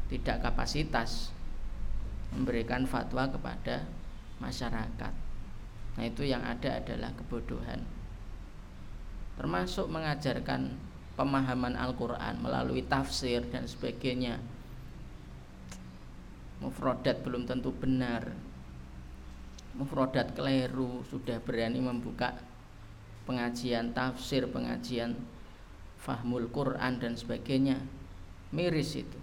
tidak 0.08 0.40
kapasitas 0.40 1.34
memberikan 2.32 2.88
fatwa 2.88 3.28
kepada 3.28 3.84
masyarakat 4.40 5.25
Nah 5.96 6.04
itu 6.04 6.28
yang 6.28 6.44
ada 6.44 6.76
adalah 6.76 7.10
kebodohan. 7.16 7.80
Termasuk 9.36 9.88
mengajarkan 9.88 10.76
pemahaman 11.16 11.76
Al-Quran 11.76 12.40
melalui 12.44 12.84
tafsir 12.84 13.44
dan 13.48 13.64
sebagainya. 13.64 14.36
Mufrodat 16.60 17.24
belum 17.24 17.48
tentu 17.48 17.72
benar. 17.72 18.32
Mufrodat 19.76 20.32
keliru 20.32 21.04
Sudah 21.04 21.36
berani 21.36 21.84
membuka 21.84 22.32
pengajian 23.28 23.92
tafsir 23.92 24.48
Pengajian 24.48 25.12
fahmul 26.00 26.48
Quran 26.52 27.00
dan 27.00 27.12
sebagainya. 27.16 27.80
Miris 28.52 29.00
itu. 29.00 29.18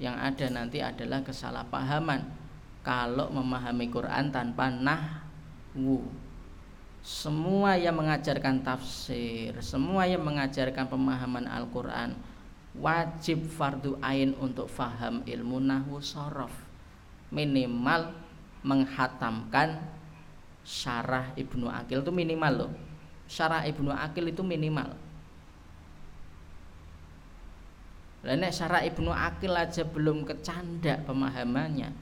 Yang 0.00 0.16
ada 0.20 0.46
nanti 0.52 0.78
adalah 0.84 1.20
kesalahpahaman. 1.24 2.44
Kalau 2.84 3.32
memahami 3.32 3.88
Quran 3.88 4.28
tanpa 4.28 4.68
nah 4.68 5.23
semua 7.04 7.74
yang 7.76 7.98
mengajarkan 7.98 8.62
tafsir 8.62 9.58
semua 9.60 10.06
yang 10.06 10.22
mengajarkan 10.22 10.86
pemahaman 10.86 11.44
Al-Quran 11.50 12.14
wajib 12.74 13.46
fardu 13.46 13.98
ain 14.02 14.34
untuk 14.38 14.66
faham 14.66 15.22
ilmu 15.22 15.62
nahwu 15.62 16.02
sorof. 16.02 16.52
Minimal 17.30 18.14
menghatamkan 18.66 19.82
syarah 20.66 21.34
Ibnu 21.38 21.70
Akil 21.70 22.02
itu 22.02 22.12
minimal 22.14 22.52
loh. 22.66 22.72
Syarah 23.30 23.66
Ibnu 23.66 23.90
Akil 23.94 24.30
itu 24.30 24.42
minimal. 24.42 24.94
Lainnya 28.24 28.50
syarah 28.50 28.82
Ibnu 28.82 29.12
Akil 29.12 29.52
aja 29.52 29.84
belum 29.84 30.24
kecanda 30.24 30.98
pemahamannya 31.04 31.92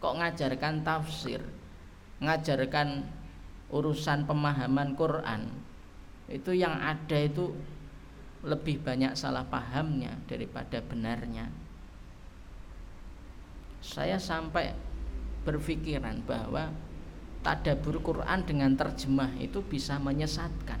kok 0.00 0.16
ngajarkan 0.16 0.80
tafsir 0.80 1.44
ngajarkan 2.24 3.04
urusan 3.70 4.26
pemahaman 4.26 4.98
Quran. 4.98 5.50
Itu 6.30 6.54
yang 6.54 6.78
ada 6.78 7.18
itu 7.18 7.54
lebih 8.42 8.82
banyak 8.82 9.14
salah 9.14 9.46
pahamnya 9.46 10.18
daripada 10.26 10.78
benarnya. 10.82 11.50
Saya 13.80 14.20
sampai 14.20 14.76
berpikiran 15.42 16.22
bahwa 16.28 16.70
tadabur 17.40 17.98
Quran 18.04 18.44
dengan 18.44 18.76
terjemah 18.76 19.32
itu 19.40 19.64
bisa 19.64 19.96
menyesatkan. 19.96 20.78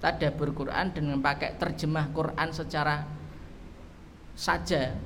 Tadabur 0.00 0.56
Quran 0.56 0.96
dengan 0.96 1.20
pakai 1.20 1.60
terjemah 1.60 2.08
Quran 2.16 2.48
secara 2.48 3.04
saja 4.32 4.96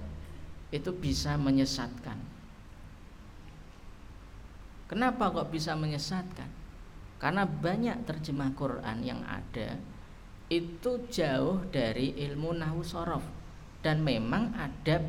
itu 0.70 0.94
bisa 0.94 1.34
menyesatkan 1.34 2.33
Kenapa 4.84 5.32
kok 5.32 5.48
bisa 5.48 5.72
menyesatkan? 5.72 6.48
Karena 7.16 7.48
banyak 7.48 8.04
terjemah 8.04 8.52
Quran 8.52 9.00
yang 9.00 9.24
ada 9.24 9.80
itu 10.52 11.08
jauh 11.08 11.64
dari 11.72 12.12
ilmu 12.20 12.52
nahu 12.52 12.84
sorof 12.84 13.24
dan 13.80 14.04
memang 14.04 14.52
ada 14.52 15.00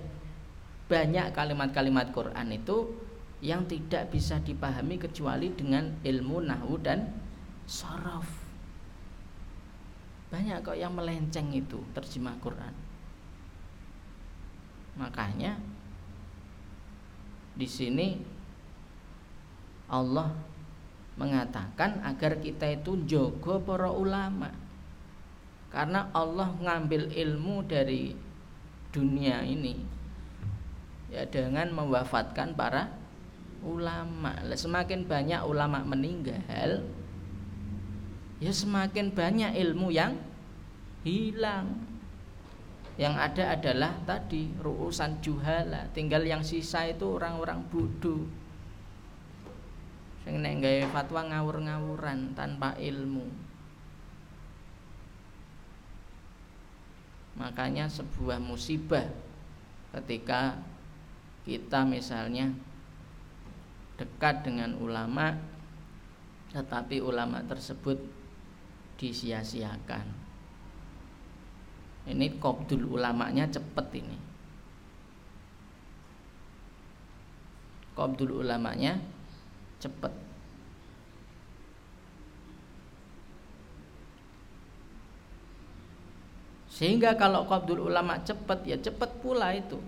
banyak 0.87 1.35
kalimat-kalimat 1.35 2.15
Quran 2.15 2.55
itu 2.55 2.87
yang 3.43 3.67
tidak 3.67 4.15
bisa 4.15 4.39
dipahami 4.39 4.95
kecuali 4.95 5.51
dengan 5.51 5.91
ilmu 6.07 6.39
nahu 6.39 6.79
dan 6.79 7.11
sorof. 7.67 8.25
Banyak 10.31 10.63
kok 10.63 10.79
yang 10.79 10.95
melenceng 10.95 11.51
itu 11.51 11.83
terjemah 11.91 12.39
Quran. 12.39 12.73
Makanya 14.95 15.59
di 17.55 17.67
sini 17.67 18.34
Allah 19.85 20.33
mengatakan 21.15 22.03
agar 22.03 22.39
kita 22.43 22.67
itu 22.75 22.99
jogo 23.07 23.61
para 23.63 23.87
ulama. 23.91 24.51
Karena 25.71 26.07
Allah 26.15 26.55
ngambil 26.55 27.11
ilmu 27.11 27.67
dari 27.67 28.15
dunia 28.95 29.43
ini 29.43 29.75
ya 31.11 31.27
dengan 31.27 31.71
mewafatkan 31.75 32.55
para 32.55 32.91
ulama. 33.63 34.39
Semakin 34.55 35.03
banyak 35.03 35.43
ulama 35.43 35.83
meninggal 35.83 36.83
ya 38.39 38.51
semakin 38.51 39.11
banyak 39.11 39.55
ilmu 39.55 39.91
yang 39.91 40.15
hilang. 41.03 41.87
Yang 42.95 43.15
ada 43.19 43.43
adalah 43.59 43.91
tadi 44.07 44.55
ruusan 44.63 45.19
juhala. 45.19 45.91
Tinggal 45.91 46.23
yang 46.23 46.39
sisa 46.39 46.87
itu 46.87 47.19
orang-orang 47.19 47.67
bodoh 47.67 48.23
sing 50.25 50.41
nek 50.41 50.57
gawe 50.57 50.89
fatwa 50.89 51.21
ngawur-ngawuran 51.29 52.33
tanpa 52.33 52.73
ilmu. 52.81 53.29
Makanya 57.37 57.85
sebuah 57.85 58.41
musibah 58.41 59.05
ketika 59.93 60.57
kita 61.45 61.85
misalnya 61.85 62.49
dekat 64.01 64.41
dengan 64.41 64.73
ulama 64.81 65.37
tetapi 66.49 67.05
ulama 67.05 67.45
tersebut 67.45 68.01
disia-siakan. 68.97 70.25
Ini 72.09 72.41
kopdul 72.41 72.97
ulamanya 72.97 73.45
cepet 73.45 73.87
ini. 74.01 74.17
Kopdul 77.93 78.41
ulamanya 78.41 79.14
cepat. 79.85 80.25
Sehingga 86.75 87.15
kalau 87.15 87.47
qabdul 87.47 87.87
ulama 87.87 88.19
cepat 88.19 88.65
ya 88.67 88.75
cepat 88.75 89.21
pula 89.23 89.53
itu. 89.55 89.79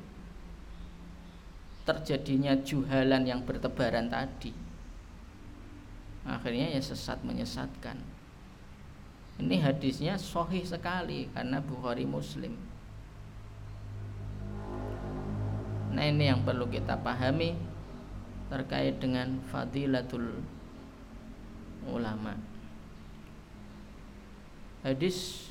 Terjadinya 1.83 2.55
juhalan 2.63 3.27
yang 3.27 3.43
bertebaran 3.43 4.07
tadi. 4.07 4.55
Akhirnya 6.23 6.71
ya 6.71 6.79
sesat 6.79 7.19
menyesatkan. 7.27 7.99
Ini 9.37 9.59
hadisnya 9.59 10.15
sohih 10.15 10.63
sekali 10.63 11.27
karena 11.35 11.59
Bukhari 11.59 12.07
Muslim. 12.07 12.55
Nah 15.91 16.05
ini 16.07 16.31
yang 16.31 16.43
perlu 16.47 16.71
kita 16.71 16.99
pahami 17.03 17.55
terkait 18.47 18.99
dengan 18.99 19.39
fadilatul 19.51 20.39
ulama. 21.87 22.35
Hadis 24.83 25.49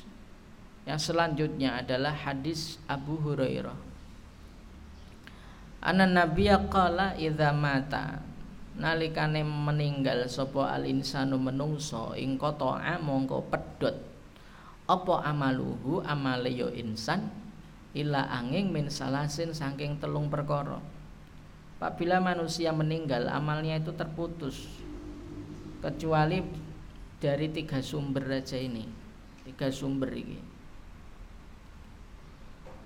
yang 0.87 0.97
selanjutnya 0.97 1.83
adalah 1.83 2.15
hadis 2.15 2.81
Abu 2.89 3.19
Hurairah. 3.21 3.77
Anna 5.83 6.09
Nabiya 6.09 6.67
qala 6.73 7.13
idza 7.13 7.53
mata 7.53 8.25
nalikane 8.77 9.41
meninggal 9.41 10.29
sapa 10.29 10.73
al 10.73 10.85
insanu 10.85 11.37
menungso 11.41 12.13
ing 12.13 12.37
kota 12.37 12.77
mongko 13.01 13.45
pedhot 13.49 13.97
apa 14.87 15.15
amaluhu 15.27 16.05
amale 16.05 16.53
yo 16.53 16.69
insan 16.71 17.27
ila 17.97 18.29
angin 18.29 18.69
min 18.69 18.87
salasin 18.87 19.51
saking 19.51 19.97
telung 19.97 20.29
perkara 20.29 20.77
apabila 21.77 22.17
manusia 22.17 22.73
meninggal 22.73 23.29
amalnya 23.29 23.77
itu 23.77 23.93
terputus. 23.93 24.65
Kecuali 25.77 26.41
dari 27.21 27.53
tiga 27.53 27.77
sumber 27.85 28.25
aja 28.41 28.57
ini. 28.57 28.81
Tiga 29.45 29.69
sumber 29.69 30.09
ini. 30.09 30.41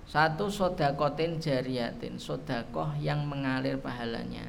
Satu 0.04 0.52
sodakotin 0.52 1.40
jariatin. 1.40 2.20
Sodakoh 2.20 2.92
yang 3.00 3.24
mengalir 3.24 3.80
pahalanya. 3.80 4.44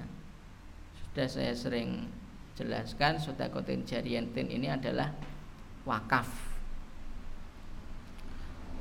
Sudah 0.99 1.27
saya 1.31 1.55
sering 1.55 2.11
jelaskan 2.59 3.15
sodakotin 3.15 3.87
jariatin 3.87 4.51
ini 4.51 4.67
adalah 4.67 5.15
wakaf. 5.87 6.27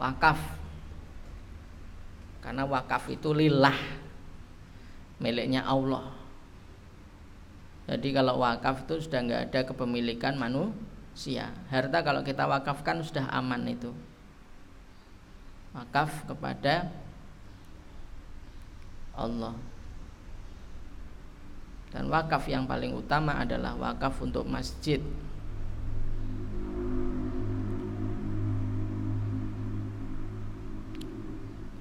Wakaf. 0.03 0.43
Karena 2.43 2.67
wakaf 2.67 3.07
itu 3.15 3.31
lillah 3.31 4.02
miliknya 5.23 5.63
Allah. 5.63 6.11
Jadi 7.87 8.11
kalau 8.11 8.43
wakaf 8.43 8.85
itu 8.85 9.07
sudah 9.07 9.21
nggak 9.23 9.43
ada 9.51 9.61
kepemilikan 9.63 10.35
manusia. 10.35 11.55
Harta 11.71 12.03
kalau 12.03 12.27
kita 12.27 12.47
wakafkan 12.51 12.99
sudah 13.03 13.31
aman 13.31 13.63
itu. 13.71 13.95
Wakaf 15.73 16.27
kepada 16.27 16.91
Allah. 19.15 19.55
Dan 21.95 22.09
wakaf 22.09 22.49
yang 22.49 22.67
paling 22.67 22.97
utama 22.97 23.39
adalah 23.39 23.79
wakaf 23.79 24.19
untuk 24.25 24.49
masjid. 24.49 24.99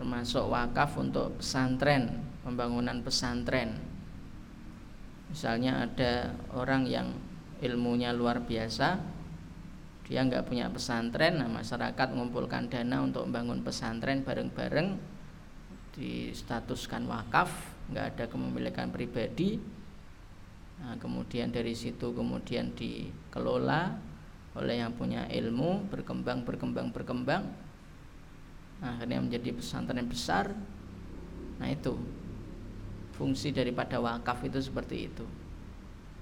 Termasuk 0.01 0.43
wakaf 0.51 0.91
untuk 0.99 1.39
pesantren 1.39 2.30
pembangunan 2.41 3.01
pesantren. 3.05 3.77
Misalnya 5.31 5.87
ada 5.87 6.35
orang 6.51 6.83
yang 6.89 7.07
ilmunya 7.61 8.11
luar 8.11 8.43
biasa 8.43 8.99
dia 10.11 10.27
nggak 10.27 10.49
punya 10.49 10.67
pesantren 10.67 11.39
nah 11.39 11.47
masyarakat 11.47 12.07
mengumpulkan 12.11 12.67
dana 12.67 12.99
untuk 12.99 13.23
membangun 13.29 13.63
pesantren 13.63 14.27
bareng-bareng 14.27 14.99
distatuskan 15.95 17.07
wakaf 17.07 17.47
nggak 17.91 18.05
ada 18.15 18.23
kepemilikan 18.27 18.91
pribadi. 18.91 19.55
Nah, 20.81 20.97
kemudian 20.97 21.53
dari 21.53 21.77
situ 21.77 22.11
kemudian 22.11 22.73
dikelola 22.73 23.95
oleh 24.57 24.83
yang 24.83 24.91
punya 24.97 25.29
ilmu 25.31 25.87
berkembang 25.87 26.43
berkembang 26.43 26.91
berkembang. 26.91 27.43
Nah, 28.81 28.97
akhirnya 28.97 29.21
menjadi 29.21 29.49
pesantren 29.53 30.07
besar. 30.09 30.51
Nah 31.61 31.69
itu 31.69 31.93
fungsi 33.15 33.51
daripada 33.53 33.99
wakaf 33.99 34.43
itu 34.47 34.59
seperti 34.59 35.11
itu. 35.11 35.25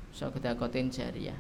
Sokodakotin 0.10 0.90
jariah. 0.90 1.38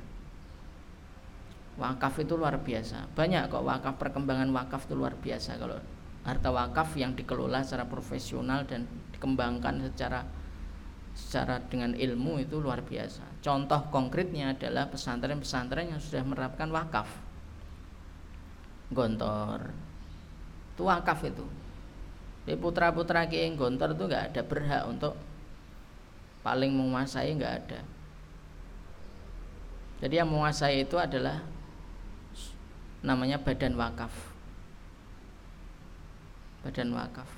Wakaf 1.80 2.22
itu 2.22 2.36
luar 2.36 2.60
biasa. 2.60 3.08
Banyak 3.16 3.48
kok 3.48 3.64
wakaf 3.64 3.96
perkembangan 3.96 4.52
wakaf 4.52 4.86
itu 4.86 4.96
luar 5.00 5.16
biasa. 5.16 5.56
Kalau 5.56 5.80
harta 6.28 6.50
wakaf 6.52 6.94
yang 7.00 7.16
dikelola 7.16 7.64
secara 7.64 7.88
profesional 7.88 8.68
dan 8.68 8.86
dikembangkan 9.16 9.90
secara 9.90 10.28
secara 11.16 11.60
dengan 11.68 11.96
ilmu 11.96 12.44
itu 12.44 12.60
luar 12.60 12.84
biasa. 12.84 13.44
Contoh 13.44 13.88
konkretnya 13.92 14.56
adalah 14.56 14.92
pesantren-pesantren 14.92 15.96
yang 15.96 16.02
sudah 16.04 16.24
menerapkan 16.24 16.68
wakaf. 16.70 17.08
Gontor. 18.92 19.72
Itu 20.76 20.84
wakaf 20.88 21.20
itu. 21.28 21.46
Putra-putra 22.50 23.30
Kiai 23.30 23.54
Gontor 23.54 23.94
itu 23.94 24.04
nggak 24.10 24.34
ada 24.34 24.42
berhak 24.42 24.84
untuk 24.90 25.14
paling 26.42 26.72
menguasai 26.72 27.36
nggak 27.36 27.56
ada. 27.66 27.82
Jadi 30.00 30.14
yang 30.16 30.32
menguasai 30.32 30.88
itu 30.88 30.96
adalah 30.96 31.44
namanya 33.04 33.40
badan 33.40 33.76
wakaf. 33.76 34.12
Badan 36.64 36.96
wakaf. 36.96 37.30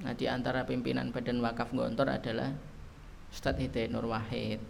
Nah 0.00 0.16
di 0.16 0.24
antara 0.24 0.64
pimpinan 0.64 1.12
badan 1.12 1.44
wakaf 1.44 1.68
Gontor 1.76 2.08
adalah 2.08 2.56
Ustadz 3.28 3.60
Hidayat 3.60 3.92
Nur 3.92 4.08
Wahid. 4.08 4.60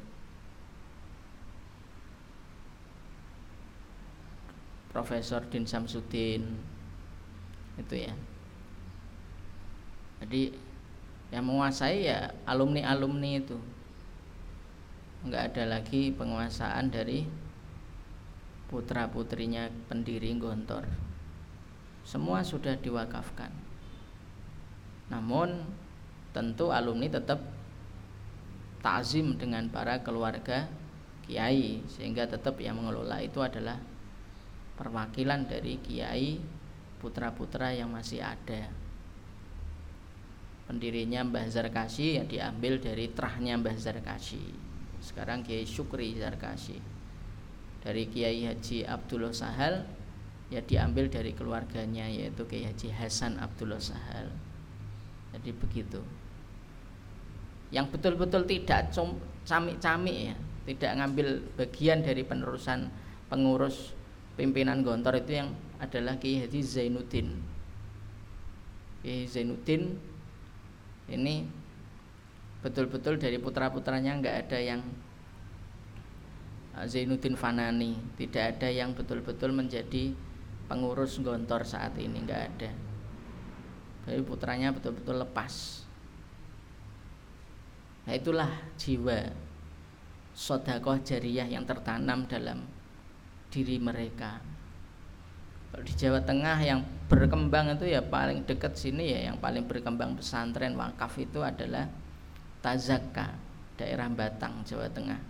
Profesor 4.91 5.47
Din 5.47 5.71
Samsudin. 5.71 6.43
Itu 7.79 7.95
ya. 7.95 8.15
Jadi 10.21 10.70
yang 11.31 11.47
menguasai 11.47 12.11
ya 12.11 12.35
alumni 12.47 12.91
alumni 12.91 13.39
itu. 13.39 13.59
Nggak 15.27 15.55
ada 15.55 15.79
lagi 15.79 16.11
penguasaan 16.11 16.91
dari 16.91 17.27
putra 18.67 19.07
putrinya 19.11 19.71
pendiri 19.91 20.35
Gontor. 20.39 20.87
Semua 22.03 22.43
sudah 22.43 22.75
diwakafkan. 22.79 23.51
Namun 25.11 25.67
tentu 26.31 26.71
alumni 26.71 27.11
tetap 27.11 27.43
takzim 28.81 29.37
dengan 29.37 29.69
para 29.69 30.01
keluarga 30.01 30.71
kiai 31.27 31.85
sehingga 31.87 32.27
tetap 32.27 32.59
yang 32.59 32.81
mengelola 32.81 33.21
itu 33.23 33.39
adalah 33.45 33.79
perwakilan 34.81 35.47
dari 35.47 35.77
kiai 35.79 36.41
putra-putra 36.99 37.71
yang 37.77 37.93
masih 37.93 38.25
ada 38.25 38.73
pendirinya 40.71 41.27
Mbah 41.27 41.51
Zarkasi 41.51 42.23
yang 42.23 42.31
diambil 42.31 42.79
dari 42.79 43.11
terahnya 43.11 43.59
Mbah 43.59 43.75
Zarkasi 43.75 44.39
sekarang 45.03 45.43
Kiai 45.43 45.67
Syukri 45.67 46.15
Zarkasi 46.15 46.79
dari 47.83 48.07
Kiai 48.07 48.47
Haji 48.47 48.87
Abdullah 48.87 49.35
Sahal 49.35 49.83
ya 50.47 50.63
diambil 50.63 51.11
dari 51.11 51.35
keluarganya 51.35 52.07
yaitu 52.07 52.47
Kiai 52.47 52.71
Haji 52.71 52.95
Hasan 52.95 53.43
Abdullah 53.43 53.83
Sahal. 53.83 54.31
Jadi 55.35 55.51
begitu. 55.57 56.01
Yang 57.75 57.97
betul-betul 57.97 58.47
tidak 58.47 58.95
camik-camik 59.43 60.17
ya 60.31 60.37
tidak 60.71 60.93
ngambil 61.03 61.29
bagian 61.59 62.05
dari 62.05 62.23
penerusan 62.23 62.93
pengurus 63.27 63.91
pimpinan 64.39 64.87
Gontor 64.87 65.19
itu 65.19 65.41
yang 65.41 65.51
adalah 65.83 66.15
Kiai 66.21 66.45
Haji 66.45 66.61
Zainuddin. 66.63 67.29
Kiai 69.01 69.25
Zainuddin 69.25 70.10
ini 71.11 71.47
betul-betul 72.61 73.19
dari 73.19 73.37
putra-putranya 73.41 74.17
nggak 74.21 74.37
ada 74.47 74.59
yang 74.61 74.81
uh, 76.79 76.87
Zainuddin 76.87 77.35
Fanani. 77.35 77.99
Tidak 78.15 78.57
ada 78.57 78.69
yang 78.71 78.95
betul-betul 78.95 79.51
menjadi 79.51 80.15
pengurus 80.71 81.19
Gontor 81.19 81.67
saat 81.67 81.99
ini 81.99 82.23
nggak 82.23 82.43
ada. 82.55 82.71
Tapi 84.07 84.21
putranya 84.23 84.71
betul-betul 84.71 85.19
lepas. 85.19 85.85
Nah 88.07 88.15
itulah 88.17 88.51
jiwa 88.81 89.29
sodakoh 90.33 91.03
jariah 91.05 91.45
yang 91.45 91.67
tertanam 91.67 92.25
dalam 92.25 92.65
diri 93.51 93.77
mereka 93.83 94.41
di 95.79 95.95
Jawa 95.95 96.19
Tengah 96.27 96.59
yang 96.67 96.83
berkembang 97.07 97.79
itu 97.79 97.87
ya 97.87 98.03
paling 98.03 98.43
dekat 98.43 98.75
sini 98.75 99.15
ya 99.15 99.31
yang 99.31 99.39
paling 99.39 99.71
berkembang 99.71 100.19
pesantren 100.19 100.75
wakaf 100.75 101.15
itu 101.23 101.39
adalah 101.47 101.87
Tazaka 102.59 103.33
daerah 103.79 104.11
Batang 104.11 104.67
Jawa 104.67 104.91
Tengah. 104.91 105.21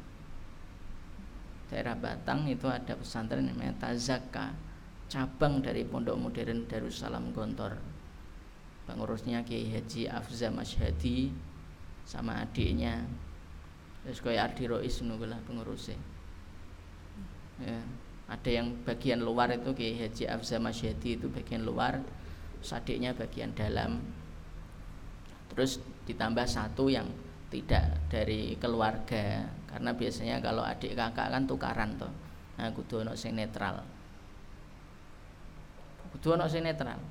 Daerah 1.70 1.94
Batang 1.94 2.48
itu 2.48 2.66
ada 2.66 2.96
pesantren 2.96 3.46
namanya 3.46 3.76
Tazaka 3.78 4.56
cabang 5.12 5.60
dari 5.60 5.84
Pondok 5.84 6.16
Modern 6.16 6.64
Darussalam 6.64 7.36
Gontor. 7.36 7.76
Pengurusnya 8.88 9.44
Kiai 9.46 9.70
Haji 9.70 10.08
Afza 10.10 10.50
Masyhadi 10.50 11.30
sama 12.08 12.42
adiknya. 12.42 13.06
Terus 14.02 14.18
kaya 14.24 14.48
Ardi 14.48 14.66
Rois 14.66 14.98
nunggulah 15.04 15.38
pengurusnya. 15.46 16.00
Ya 17.60 17.78
ada 18.30 18.50
yang 18.50 18.78
bagian 18.86 19.26
luar 19.26 19.50
itu 19.50 19.74
Kiai 19.74 19.98
Haji 19.98 20.30
Afza 20.30 20.62
Masyadi 20.62 21.18
itu 21.18 21.26
bagian 21.26 21.66
luar 21.66 21.98
sadiknya 22.62 23.10
bagian 23.10 23.50
dalam. 23.58 23.98
Terus 25.50 25.82
ditambah 26.06 26.46
satu 26.46 26.86
yang 26.86 27.10
tidak 27.50 27.98
dari 28.06 28.54
keluarga 28.62 29.50
karena 29.66 29.90
biasanya 29.90 30.38
kalau 30.38 30.62
adik 30.62 30.94
kakak 30.94 31.34
kan 31.34 31.42
tukaran 31.50 31.98
tuh 31.98 32.12
nah 32.54 32.70
kudu 32.70 33.02
ono 33.02 33.18
sing 33.18 33.34
netral. 33.34 33.82
Kudu 36.14 36.38
ono 36.38 36.46
sing 36.46 36.62
netral. 36.62 37.02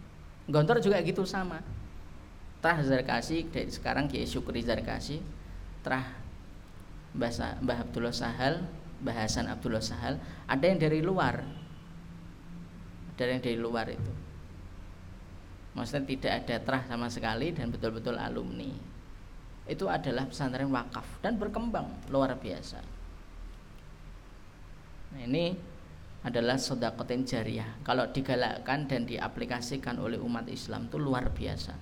Gontor 0.47 0.79
juga 0.79 1.03
gitu 1.03 1.27
sama. 1.27 1.59
Trah 2.59 2.79
Zarkasi 2.83 3.47
dari 3.47 3.71
sekarang 3.71 4.11
Kiai 4.11 4.27
Syukri 4.27 4.59
Zarkasi 4.59 5.23
Trah 5.79 6.03
Mbah 7.15 7.87
Abdullah 7.87 8.11
Sahal 8.11 8.67
bahasan 8.99 9.47
Abdullah 9.47 9.83
Sahal 9.83 10.19
ada 10.45 10.65
yang 10.65 10.79
dari 10.79 10.99
luar. 10.99 11.43
Ada 13.15 13.35
yang 13.35 13.43
dari 13.43 13.59
luar 13.59 13.87
itu. 13.91 14.11
Maksudnya 15.75 16.07
tidak 16.07 16.33
ada 16.43 16.55
terah 16.63 16.83
sama 16.87 17.07
sekali 17.11 17.51
dan 17.51 17.71
betul-betul 17.71 18.15
alumni. 18.15 18.71
Itu 19.69 19.85
adalah 19.91 20.25
pesantren 20.25 20.71
wakaf 20.71 21.21
dan 21.21 21.35
berkembang 21.35 22.09
luar 22.09 22.33
biasa. 22.39 22.79
Nah 25.13 25.21
ini 25.25 25.53
adalah 26.23 26.57
sodakotin 26.57 27.27
jariah. 27.27 27.79
Kalau 27.85 28.09
digalakkan 28.09 28.87
dan 28.87 29.05
diaplikasikan 29.05 29.99
oleh 29.99 30.17
umat 30.19 30.47
Islam 30.49 30.87
itu 30.89 30.97
luar 30.97 31.31
biasa. 31.31 31.75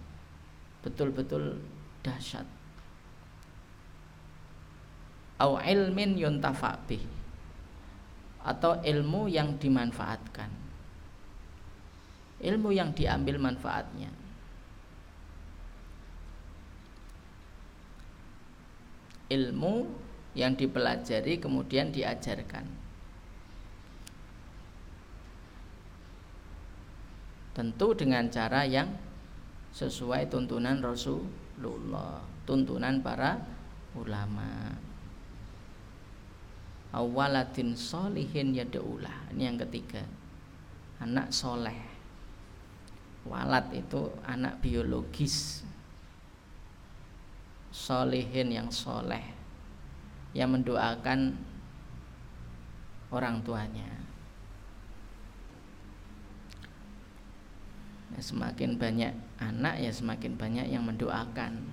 Betul-betul 0.84 1.58
dahsyat 2.02 2.57
au 5.38 5.62
ilmin 5.62 6.18
yuntafa 6.18 6.78
bih. 6.86 7.02
Atau 8.48 8.80
ilmu 8.80 9.28
yang 9.28 9.60
dimanfaatkan. 9.60 10.50
Ilmu 12.40 12.70
yang 12.72 12.94
diambil 12.94 13.42
manfaatnya. 13.42 14.14
Ilmu 19.28 19.74
yang 20.38 20.56
dipelajari 20.56 21.42
kemudian 21.42 21.92
diajarkan. 21.92 22.64
Tentu 27.52 27.88
dengan 27.98 28.30
cara 28.30 28.64
yang 28.64 28.88
sesuai 29.74 30.30
tuntunan 30.30 30.80
Rasulullah 30.80 32.22
tuntunan 32.48 33.02
para 33.04 33.42
ulama 33.98 34.72
awaladin 36.96 37.76
solihin 37.76 38.56
yadaulah 38.56 39.32
ini 39.34 39.48
yang 39.48 39.60
ketiga. 39.68 40.04
Anak 40.98 41.30
soleh. 41.30 41.78
Walad 43.28 43.70
itu 43.76 44.08
anak 44.24 44.64
biologis. 44.64 45.68
Solihin 47.70 48.50
yang 48.50 48.70
soleh. 48.72 49.36
Yang 50.34 50.50
mendoakan 50.58 51.38
orang 53.12 53.44
tuanya. 53.44 53.90
Ya, 58.16 58.22
semakin 58.24 58.80
banyak 58.80 59.14
anak 59.38 59.78
ya 59.78 59.92
semakin 59.94 60.40
banyak 60.40 60.66
yang 60.72 60.88
mendoakan 60.88 61.70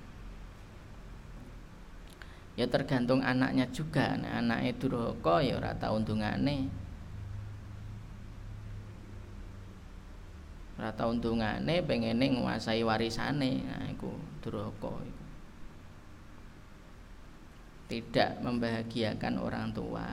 ya 2.55 2.67
tergantung 2.71 3.21
anaknya 3.23 3.67
juga. 3.75 4.15
Nah, 4.15 4.43
anaknya 4.43 4.73
durhaka 4.79 5.43
ya 5.43 5.59
ora 5.59 5.75
tau 5.75 5.99
undungane 5.99 6.71
ora 10.75 10.91
tau 10.91 11.15
undungane 11.15 11.83
pengene 11.83 12.35
nguasai 12.35 12.83
warisane. 12.83 13.63
Nah 13.67 13.91
durhaka 14.43 14.93
iku. 15.03 15.25
Tidak 17.85 18.31
membahagiakan 18.43 19.35
orang 19.39 19.71
tua. 19.71 20.09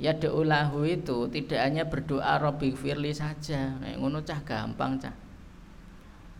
Ya 0.00 0.16
deulahu 0.16 0.88
itu 0.88 1.28
tidak 1.28 1.60
hanya 1.60 1.84
berdoa 1.84 2.40
Robbi 2.40 2.72
Firli 2.72 3.12
saja. 3.12 3.76
Nah, 3.76 3.92
ngono 4.00 4.24
cah 4.24 4.40
gampang 4.40 4.96
cah. 4.96 5.12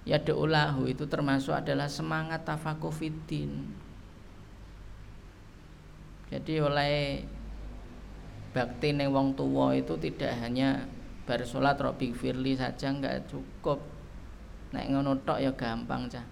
Ya 0.09 0.17
deulahu 0.17 0.89
itu 0.89 1.05
termasuk 1.05 1.53
adalah 1.53 1.85
semangat 1.85 2.49
tafakufidin 2.49 3.69
jadi 6.31 6.63
oleh 6.63 7.27
bakti 8.55 8.95
neng 8.95 9.11
wong 9.11 9.35
tua 9.35 9.75
itu 9.75 9.99
tidak 9.99 10.31
hanya 10.39 10.87
bar 11.27 11.43
salat 11.43 11.75
robi 11.79 12.15
firli 12.15 12.55
saja 12.55 12.95
nggak 12.95 13.27
cukup. 13.27 13.83
Nek 14.71 14.87
ngono 14.95 15.19
tok 15.27 15.43
ya 15.43 15.51
gampang 15.59 16.07
cah. 16.07 16.23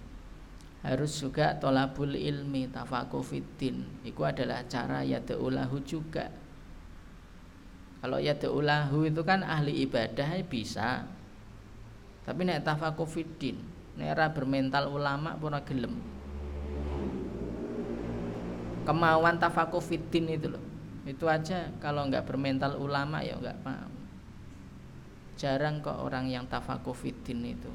Harus 0.79 1.19
juga 1.19 1.59
tolabul 1.59 2.15
ilmi 2.15 2.71
tafakufiddin 2.71 4.07
itu 4.07 4.21
adalah 4.23 4.63
cara 4.71 5.03
yadaulahu 5.03 5.83
juga. 5.83 6.31
Kalau 7.99 8.15
yadaulahu 8.23 9.03
itu 9.03 9.19
kan 9.27 9.43
ahli 9.43 9.83
ibadah 9.83 10.39
bisa. 10.47 11.03
Tapi 12.23 12.47
nek 12.47 12.63
tafakufiddin 12.63 13.59
nek 13.99 14.31
bermental 14.31 14.87
ulama 14.87 15.35
pura 15.35 15.59
gelem 15.67 16.18
kemauan 18.89 19.37
tafakufidin 19.37 20.33
itu 20.33 20.49
loh. 20.49 20.63
Itu 21.05 21.29
aja 21.29 21.69
kalau 21.77 22.09
nggak 22.09 22.25
bermental 22.25 22.73
ulama 22.81 23.21
ya 23.21 23.37
nggak 23.37 23.61
paham. 23.61 23.93
Jarang 25.37 25.85
kok 25.85 26.01
orang 26.01 26.25
yang 26.25 26.49
tafakufidin 26.49 27.45
itu. 27.45 27.69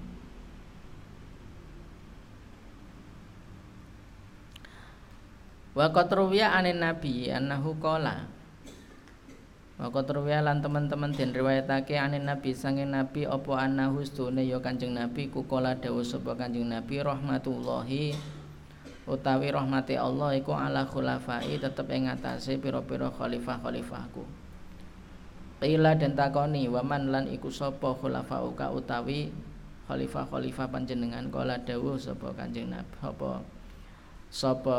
Wa 5.79 5.95
qatruwiya 5.95 6.51
anin 6.51 6.83
nabi 6.83 7.31
annahu 7.31 7.79
qala. 7.79 8.27
Wa 9.79 9.91
qatruwiya 9.91 10.43
lan 10.43 10.63
teman-teman 10.63 11.15
den 11.15 11.31
riwayatake 11.31 11.95
anin 11.95 12.27
nabi 12.27 12.55
sanging 12.59 12.91
nabi 12.91 13.23
apa 13.27 13.55
annahu 13.63 14.03
stune 14.03 14.43
ya 14.43 14.59
Kanjeng 14.59 14.95
Nabi 14.99 15.31
kukola 15.31 15.79
dawuh 15.79 16.07
sapa 16.07 16.35
Kanjeng 16.39 16.71
Nabi 16.71 17.03
rahmatullahi 17.03 18.15
utawi 19.05 19.53
rahmati 19.53 20.01
Allah 20.01 20.33
iku 20.37 20.57
ala 20.57 20.89
khulafai 20.89 21.61
tetep 21.61 21.89
ing 21.93 22.09
atase 22.09 22.57
pira-pira 22.57 23.13
khalifah-khalifahku. 23.13 24.25
Qila 25.65 25.97
dan 25.97 26.13
takoni 26.13 26.69
waman 26.69 27.09
lan 27.13 27.25
iku 27.29 27.49
sapa 27.49 27.97
khulafauka 27.97 28.73
utawi 28.73 29.33
khalifah-khalifah 29.89 30.67
panjenengan? 30.69 31.29
Kala 31.29 31.61
dawuh 31.61 31.97
sapa 32.01 32.33
Kanjeng 32.33 32.73
Nabi 32.73 32.97
apa 33.01 33.41
sapa 34.35 34.79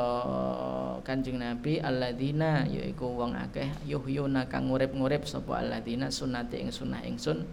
Kanjeng 1.06 1.40
Nabi 1.40 1.80
alladzina 1.80 2.68
yaiku 2.68 3.08
wong 3.08 3.40
akeh 3.40 3.72
yuhyuna 3.88 4.52
kang 4.52 4.68
ngurip-ngurip 4.68 5.24
sapa 5.24 5.64
alladzina 5.64 6.12
sunnati 6.12 6.60
ing 6.60 6.74
sunah 6.74 7.02
ingsun 7.08 7.46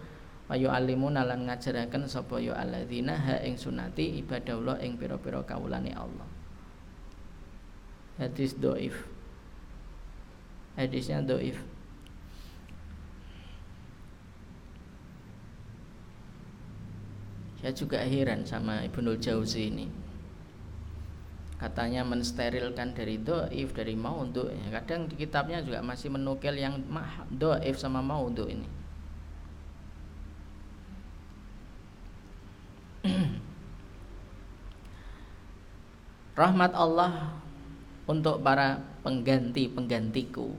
wa 0.51 0.59
yu'allimuna 0.59 1.23
lan 1.23 1.47
ngajaraken 1.47 2.03
sapa 2.03 2.43
ya 2.43 2.59
alladzina 2.59 3.15
ha 3.15 3.39
ing 3.47 3.55
sunati 3.55 4.19
ibadah 4.19 4.59
Allah 4.59 4.77
ing 4.83 4.99
pira-pira 4.99 5.39
kawulane 5.47 5.95
Allah 5.95 6.32
hadis 8.17 8.53
doif. 8.57 8.93
Hadisnya 10.73 11.21
doif. 11.21 11.57
Saya 17.63 17.71
juga 17.71 18.03
heran 18.03 18.43
sama 18.43 18.83
Ibnul 18.83 19.23
Jauzi 19.23 19.71
ini. 19.71 19.87
Katanya 21.63 22.03
mensterilkan 22.03 22.91
dari 22.91 23.15
doif 23.15 23.71
dari 23.71 23.95
mau 23.95 24.19
untuk 24.19 24.51
kadang 24.67 25.07
di 25.07 25.15
kitabnya 25.15 25.63
juga 25.63 25.79
masih 25.79 26.11
menukil 26.11 26.59
yang 26.59 26.83
doif 27.31 27.79
sama 27.79 28.03
mau 28.03 28.27
untuk 28.27 28.51
ini. 28.51 28.67
Rahmat 36.35 36.75
Allah 36.75 37.42
untuk 38.07 38.43
para 38.43 38.83
pengganti-penggantiku. 39.03 40.51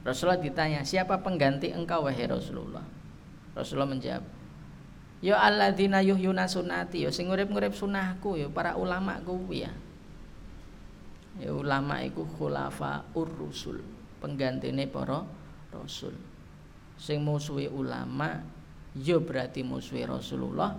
Rasulullah 0.00 0.40
ditanya, 0.40 0.80
siapa 0.86 1.20
pengganti 1.20 1.74
engkau 1.74 2.08
wahai 2.08 2.24
Rasulullah? 2.24 2.84
Rasulullah 3.52 3.90
menjawab, 3.90 4.24
Ya 5.20 5.36
alladzina 5.36 6.00
yuhyuna 6.00 6.48
sunati, 6.48 7.04
ya 7.04 7.12
sing 7.12 7.28
ngurip-ngurip 7.28 7.76
sunahku 7.76 8.40
ya 8.40 8.48
para 8.48 8.72
ulama 8.80 9.20
kuwi 9.20 9.68
ya. 9.68 9.72
Ya 11.36 11.52
ulama 11.52 12.00
iku 12.00 12.24
khulafa 12.24 13.04
ur-rusul, 13.12 13.84
penggantine 14.24 14.88
para 14.88 15.28
rasul. 15.76 16.16
Sing 16.96 17.20
musuhi 17.20 17.68
ulama 17.68 18.40
ya 18.96 19.20
berarti 19.20 19.60
musuhi 19.60 20.08
Rasulullah. 20.08 20.72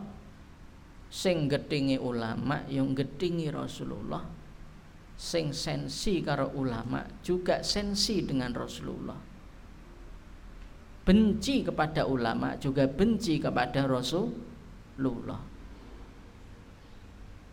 Sing 1.13 1.45
gedhingi 1.45 2.01
ulama 2.01 2.65
ya 2.65 2.81
gedhingi 2.81 3.53
Rasulullah 3.53 4.40
sing 5.21 5.53
sensi 5.53 6.25
karo 6.25 6.49
ulama 6.57 7.05
juga 7.21 7.61
sensi 7.61 8.25
dengan 8.25 8.49
Rasulullah. 8.57 9.21
Benci 11.05 11.61
kepada 11.61 12.09
ulama 12.09 12.57
juga 12.57 12.89
benci 12.89 13.37
kepada 13.37 13.85
Rasulullah. 13.85 15.41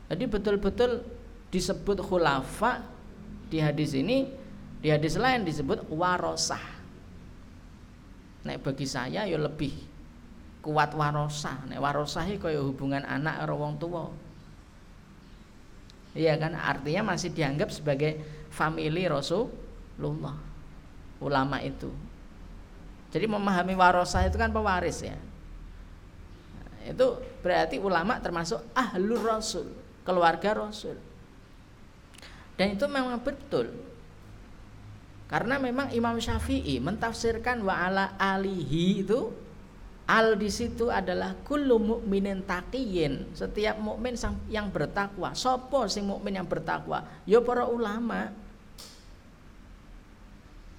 Jadi 0.08 0.24
betul-betul 0.24 1.04
disebut 1.52 2.00
khulafa 2.00 2.80
di 3.52 3.60
hadis 3.60 3.92
ini 3.92 4.24
di 4.80 4.88
hadis 4.88 5.20
lain 5.20 5.44
disebut 5.44 5.92
warosah. 5.92 6.80
Nek 8.48 8.64
bagi 8.64 8.88
saya 8.88 9.28
ya 9.28 9.36
lebih 9.36 9.76
kuat 10.64 10.96
warosah. 10.96 11.68
Nek 11.68 11.76
warosah 11.76 12.24
kaya 12.40 12.64
hubungan 12.64 13.04
anak 13.04 13.44
karo 13.44 13.60
wong 13.60 13.76
tua 13.76 14.27
Iya 16.16 16.36
kan? 16.40 16.56
Artinya 16.56 17.12
masih 17.14 17.32
dianggap 17.32 17.72
sebagai 17.72 18.20
family 18.48 19.08
Rasulullah. 19.08 20.36
Ulama 21.18 21.58
itu. 21.60 21.90
Jadi 23.08 23.24
memahami 23.24 23.72
warosah 23.72 24.28
itu 24.28 24.36
kan 24.36 24.52
pewaris 24.52 25.00
ya. 25.00 25.16
Itu 26.84 27.20
berarti 27.44 27.76
ulama 27.80 28.20
termasuk 28.20 28.60
ahlul 28.72 29.20
rasul, 29.20 29.68
keluarga 30.04 30.56
rasul. 30.56 30.96
Dan 32.56 32.76
itu 32.76 32.84
memang 32.88 33.20
betul. 33.20 33.70
Karena 35.28 35.60
memang 35.60 35.92
Imam 35.92 36.16
Syafi'i 36.16 36.80
mentafsirkan 36.80 37.60
wa 37.60 37.76
ala 37.76 38.16
alihi 38.16 39.04
itu 39.04 39.28
al 40.08 40.40
di 40.40 40.48
situ 40.48 40.88
adalah 40.88 41.36
kullu 41.44 41.76
mukminin 41.76 42.40
taqiyin, 42.40 43.36
setiap 43.36 43.76
mukmin 43.76 44.16
yang 44.48 44.72
bertakwa. 44.72 45.36
Sopo 45.36 45.84
sing 45.84 46.08
mukmin 46.08 46.40
yang 46.40 46.48
bertakwa? 46.48 47.04
Ya 47.28 47.44
para 47.44 47.68
ulama. 47.68 48.32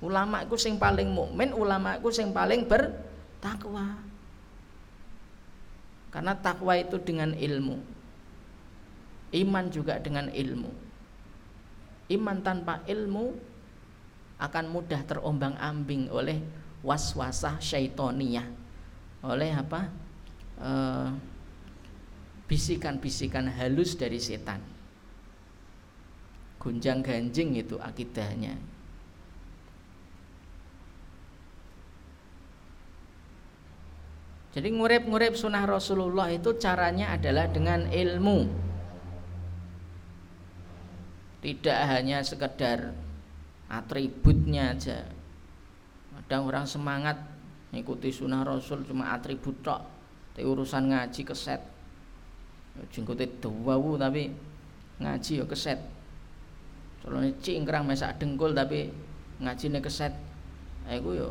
Ulama 0.01 0.41
itu 0.41 0.57
sing 0.57 0.81
paling 0.81 1.13
mukmin, 1.13 1.53
ulama 1.53 2.01
itu 2.01 2.09
sing 2.09 2.33
paling 2.33 2.65
bertakwa. 2.65 4.01
Karena 6.09 6.33
takwa 6.33 6.73
itu 6.73 6.97
dengan 6.97 7.37
ilmu. 7.37 7.77
Iman 9.29 9.69
juga 9.69 10.01
dengan 10.01 10.25
ilmu. 10.33 10.73
Iman 12.09 12.41
tanpa 12.41 12.81
ilmu 12.89 13.37
akan 14.41 14.65
mudah 14.73 15.05
terombang-ambing 15.05 16.09
oleh 16.09 16.41
waswasah 16.81 17.61
syaitoniyah. 17.61 18.58
Oleh 19.23 19.51
apa? 19.51 19.91
bisikan 22.49 22.99
bisikan-bisikan 22.99 23.47
halus 23.47 23.95
dari 23.95 24.19
setan. 24.19 24.59
Gunjang 26.59 26.99
ganjing 26.99 27.55
itu 27.55 27.79
akidahnya. 27.79 28.59
Jadi 34.49 34.67
ngurip-ngurip 34.75 35.37
sunnah 35.37 35.63
Rasulullah 35.63 36.27
itu 36.33 36.57
caranya 36.59 37.15
adalah 37.15 37.47
dengan 37.47 37.87
ilmu. 37.87 38.49
Tidak 41.39 41.79
hanya 41.87 42.19
sekedar 42.25 42.91
atributnya 43.71 44.75
aja. 44.75 45.05
Ada 46.19 46.43
orang 46.43 46.65
semangat 46.67 47.38
mengikuti 47.69 48.09
sunnah 48.09 48.41
Rasul 48.41 48.85
cuma 48.85 49.13
atribut 49.13 49.61
tok. 49.61 49.81
Tapi 50.33 50.45
urusan 50.45 50.89
ngaji 50.89 51.21
keset. 51.25 51.61
Jengkote 52.95 53.27
dawu 53.43 53.99
tapi 53.99 54.31
ngaji 55.03 55.43
ya 55.43 55.45
keset. 55.45 55.79
Colone 57.03 57.35
cingkrang 57.39 57.87
mesak 57.87 58.19
dengkul 58.19 58.51
tapi 58.51 58.91
ngajine 59.39 59.79
keset. 59.79 60.13
Aku 60.89 61.13
yo 61.15 61.29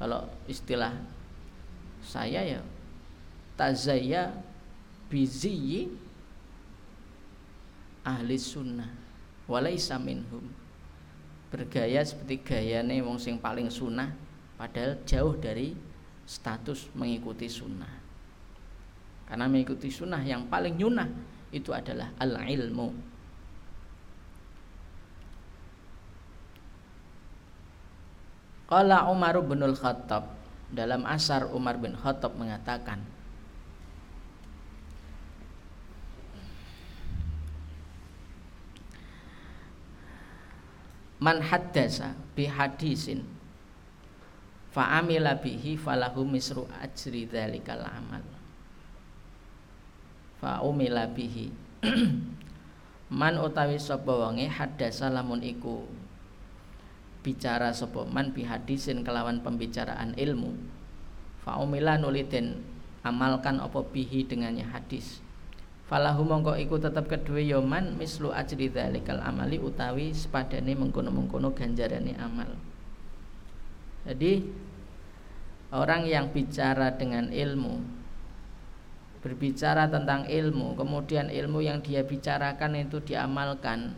kalau 0.00 0.24
istilah 0.48 0.96
saya 2.00 2.40
ya 2.40 2.60
tazaya 3.56 4.32
biziyi 5.12 5.92
ahli 8.00 8.36
sunnah 8.40 8.88
walaisa 9.44 10.00
minhum 10.00 10.48
bergaya 11.52 12.00
seperti 12.00 12.40
gayane 12.40 13.04
wong 13.04 13.20
sing 13.20 13.36
paling 13.36 13.68
sunnah 13.68 14.16
padahal 14.60 15.00
jauh 15.08 15.32
dari 15.40 15.72
status 16.28 16.92
mengikuti 16.92 17.48
sunnah. 17.48 17.88
Karena 19.24 19.48
mengikuti 19.48 19.88
sunnah 19.88 20.20
yang 20.20 20.52
paling 20.52 20.76
nyunah 20.76 21.08
itu 21.48 21.72
adalah 21.72 22.12
al 22.20 22.36
ilmu 22.44 22.92
Qala 28.70 29.10
Umar 29.10 29.34
bin 29.42 29.58
Al-Khattab 29.66 30.30
dalam 30.70 31.02
asar 31.02 31.50
Umar 31.50 31.74
bin 31.82 31.90
Khattab 31.98 32.38
mengatakan 32.38 33.02
Man 41.18 41.42
haddasa 41.42 42.14
bi 42.38 42.46
hadisin 42.46 43.39
fa 44.70 45.02
amila 45.02 45.34
bihi 45.34 45.74
falahu 45.74 46.22
misru 46.22 46.66
ajri 46.78 47.26
dzalikal 47.26 47.82
amal. 47.82 48.22
Fa 50.38 50.62
umila 50.62 51.10
bihi. 51.10 51.50
Man 53.10 53.42
utawi 53.42 53.82
sapa 53.82 54.14
wonge 54.14 54.46
haddasa 54.46 55.10
lamun 55.10 55.42
iku 55.42 55.82
bicara 57.26 57.74
sapa 57.74 58.06
man 58.06 58.30
bihadisin 58.32 59.02
kelawan 59.02 59.42
pembicaraan 59.44 60.14
ilmu 60.14 60.56
faumila 61.42 61.98
nuliden 61.98 62.62
amalkan 63.02 63.58
apa 63.58 63.82
bihi 63.82 64.30
dengannya 64.30 64.64
hadis. 64.70 65.18
Falahu 65.90 66.22
mongko 66.22 66.54
iku 66.54 66.78
tetep 66.78 67.10
kedue 67.10 67.42
yoman 67.50 67.98
ya 67.98 67.98
mislu 67.98 68.30
ajri 68.30 68.70
dzalikal 68.70 69.18
amali 69.18 69.58
utawi 69.58 70.14
sepadane 70.14 70.78
mengkono-mengkono 70.78 71.50
ganjarane 71.50 72.14
amal 72.14 72.69
jadi 74.08 74.44
orang 75.74 76.08
yang 76.08 76.32
bicara 76.32 76.94
dengan 76.94 77.28
ilmu 77.28 77.80
berbicara 79.20 79.90
tentang 79.92 80.24
ilmu 80.24 80.78
kemudian 80.78 81.28
ilmu 81.28 81.60
yang 81.60 81.84
dia 81.84 82.00
bicarakan 82.00 82.88
itu 82.88 83.04
diamalkan 83.04 83.92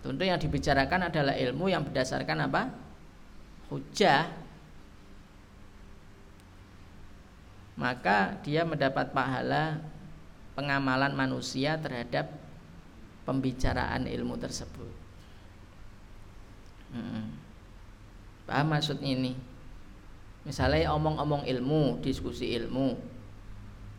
Tentu 0.00 0.24
yang 0.24 0.40
dibicarakan 0.40 1.12
adalah 1.12 1.36
ilmu 1.36 1.68
yang 1.68 1.84
berdasarkan 1.84 2.48
apa? 2.48 2.72
Hujah. 3.68 4.32
Maka 7.76 8.40
dia 8.40 8.64
mendapat 8.64 9.12
pahala 9.12 9.80
pengamalan 10.56 11.12
manusia 11.12 11.76
terhadap 11.76 12.32
pembicaraan 13.28 14.08
ilmu 14.08 14.40
tersebut. 14.40 14.92
Paham 18.50 18.74
maksud 18.74 18.98
ini? 18.98 19.38
Misalnya 20.42 20.90
omong-omong 20.90 21.46
ilmu, 21.46 22.02
diskusi 22.02 22.50
ilmu, 22.58 22.98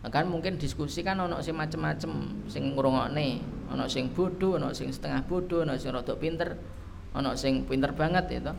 kan 0.09 0.25
mungkin 0.25 0.57
diskusi 0.57 1.05
kan 1.05 1.15
ono 1.21 1.39
sing 1.39 1.53
macem-macem 1.53 2.11
sing 2.49 2.75
ngrungokne. 2.75 3.39
Ono 3.71 3.85
sing 3.87 4.11
bodoh 4.11 4.59
ono 4.59 4.75
sing 4.75 4.89
setengah 4.89 5.23
bodoh 5.23 5.61
ono 5.61 5.77
sing 5.79 5.93
rada 5.93 6.17
pinter 6.19 6.57
ono 7.13 7.37
sing 7.37 7.63
pinter 7.69 7.93
banget 7.93 8.41
itu 8.41 8.53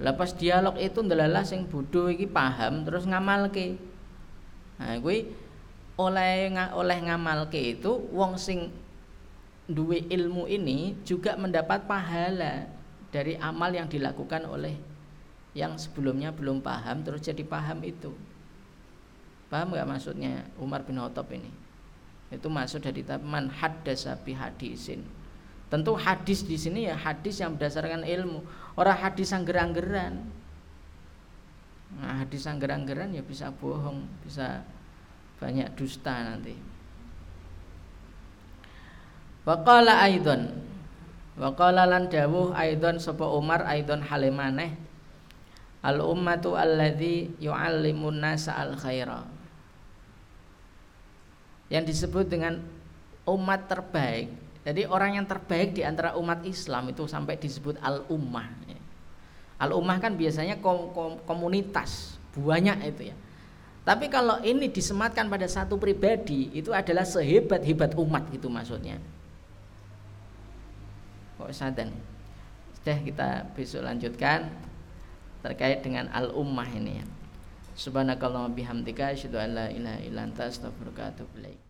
lepas 0.00 0.32
dialog 0.32 0.80
itu 0.80 1.04
ndelalah 1.04 1.44
sing 1.44 1.68
bodoh 1.68 2.08
iki 2.08 2.24
paham 2.24 2.86
terus 2.86 3.04
ngamalke. 3.04 3.76
Nah 4.80 4.96
kuwi 5.02 5.28
oleh 6.00 6.48
oleh 6.72 6.98
ngamalke 7.04 7.60
itu 7.60 7.90
wong 8.14 8.40
sing 8.40 8.72
duwe 9.68 10.06
ilmu 10.08 10.48
ini 10.48 10.96
juga 11.04 11.36
mendapat 11.36 11.84
pahala 11.84 12.70
dari 13.10 13.34
amal 13.38 13.74
yang 13.74 13.90
dilakukan 13.90 14.46
oleh 14.46 14.74
yang 15.54 15.74
sebelumnya 15.74 16.30
belum 16.30 16.62
paham 16.62 17.02
terus 17.02 17.26
jadi 17.26 17.42
paham 17.42 17.82
itu 17.82 18.14
Paham 19.50 19.74
nggak 19.74 19.88
maksudnya 19.90 20.46
Umar 20.62 20.86
bin 20.86 21.02
Khattab 21.02 21.26
ini? 21.34 21.50
Itu 22.30 22.46
maksud 22.46 22.86
dari 22.86 23.02
man 23.18 23.50
haddasa 23.50 24.14
bi 24.22 24.30
hadisin. 24.30 25.02
Tentu 25.66 25.98
hadis 25.98 26.46
di 26.46 26.54
sini 26.54 26.86
ya 26.86 26.94
hadis 26.94 27.42
yang 27.42 27.58
berdasarkan 27.58 28.06
ilmu, 28.06 28.46
orang 28.78 28.98
hadis 29.02 29.34
yang 29.34 29.42
gerang-geran. 29.42 30.22
Nah, 31.98 32.22
hadis 32.22 32.46
yang 32.46 32.62
gerang-geran 32.62 33.10
ya 33.10 33.26
bisa 33.26 33.50
bohong, 33.50 34.06
bisa 34.22 34.62
banyak 35.42 35.66
dusta 35.74 36.14
nanti. 36.14 36.54
Waqala 39.42 40.06
aidon 41.36 41.42
Waqala 41.42 41.86
lan 41.86 42.10
dawuh 42.10 42.50
aidon 42.56 42.98
sapa 42.98 43.26
Umar 43.28 43.62
aidon 43.68 44.02
halemaneh 44.02 44.74
Al 45.80 46.02
ummatu 46.04 46.58
alladzi 46.58 47.32
yu'allimun 47.40 48.20
nasa 48.20 48.52
al 48.58 48.76
khaira 48.76 49.24
yang 51.70 51.86
disebut 51.86 52.26
dengan 52.26 52.60
umat 53.24 53.70
terbaik. 53.70 54.28
Jadi 54.60 54.84
orang 54.84 55.16
yang 55.16 55.24
terbaik 55.24 55.72
di 55.72 55.86
antara 55.86 56.18
umat 56.20 56.44
Islam 56.44 56.92
itu 56.92 57.08
sampai 57.08 57.40
disebut 57.40 57.80
al-ummah. 57.80 58.44
Al-ummah 59.56 59.96
kan 60.02 60.18
biasanya 60.18 60.60
kom 60.60 60.92
kom 60.92 61.16
komunitas, 61.24 62.20
banyak 62.36 62.76
itu 62.92 63.02
ya. 63.14 63.16
Tapi 63.86 64.12
kalau 64.12 64.36
ini 64.44 64.68
disematkan 64.68 65.32
pada 65.32 65.48
satu 65.48 65.80
pribadi, 65.80 66.52
itu 66.52 66.68
adalah 66.68 67.08
sehebat-hebat 67.08 67.96
umat 67.96 68.28
gitu 68.28 68.52
maksudnya. 68.52 69.00
Kok 71.40 71.52
sadan? 71.56 71.88
Sudah 72.76 73.00
kita 73.00 73.28
besok 73.56 73.88
lanjutkan 73.88 74.52
terkait 75.40 75.80
dengan 75.80 76.12
al-ummah 76.12 76.68
ini 76.68 77.00
ya. 77.00 77.06
Subhanakallah 77.72 78.52
bihamdika 78.52 79.16
asyhadu 79.16 79.40
an 79.40 79.56
la 79.56 79.66
ilaha 79.72 80.00
illa 80.04 80.20
anta 80.28 80.52
astaghfiruka 80.52 81.00
wa 81.00 81.08
atubu 81.16 81.34
ilaik. 81.40 81.69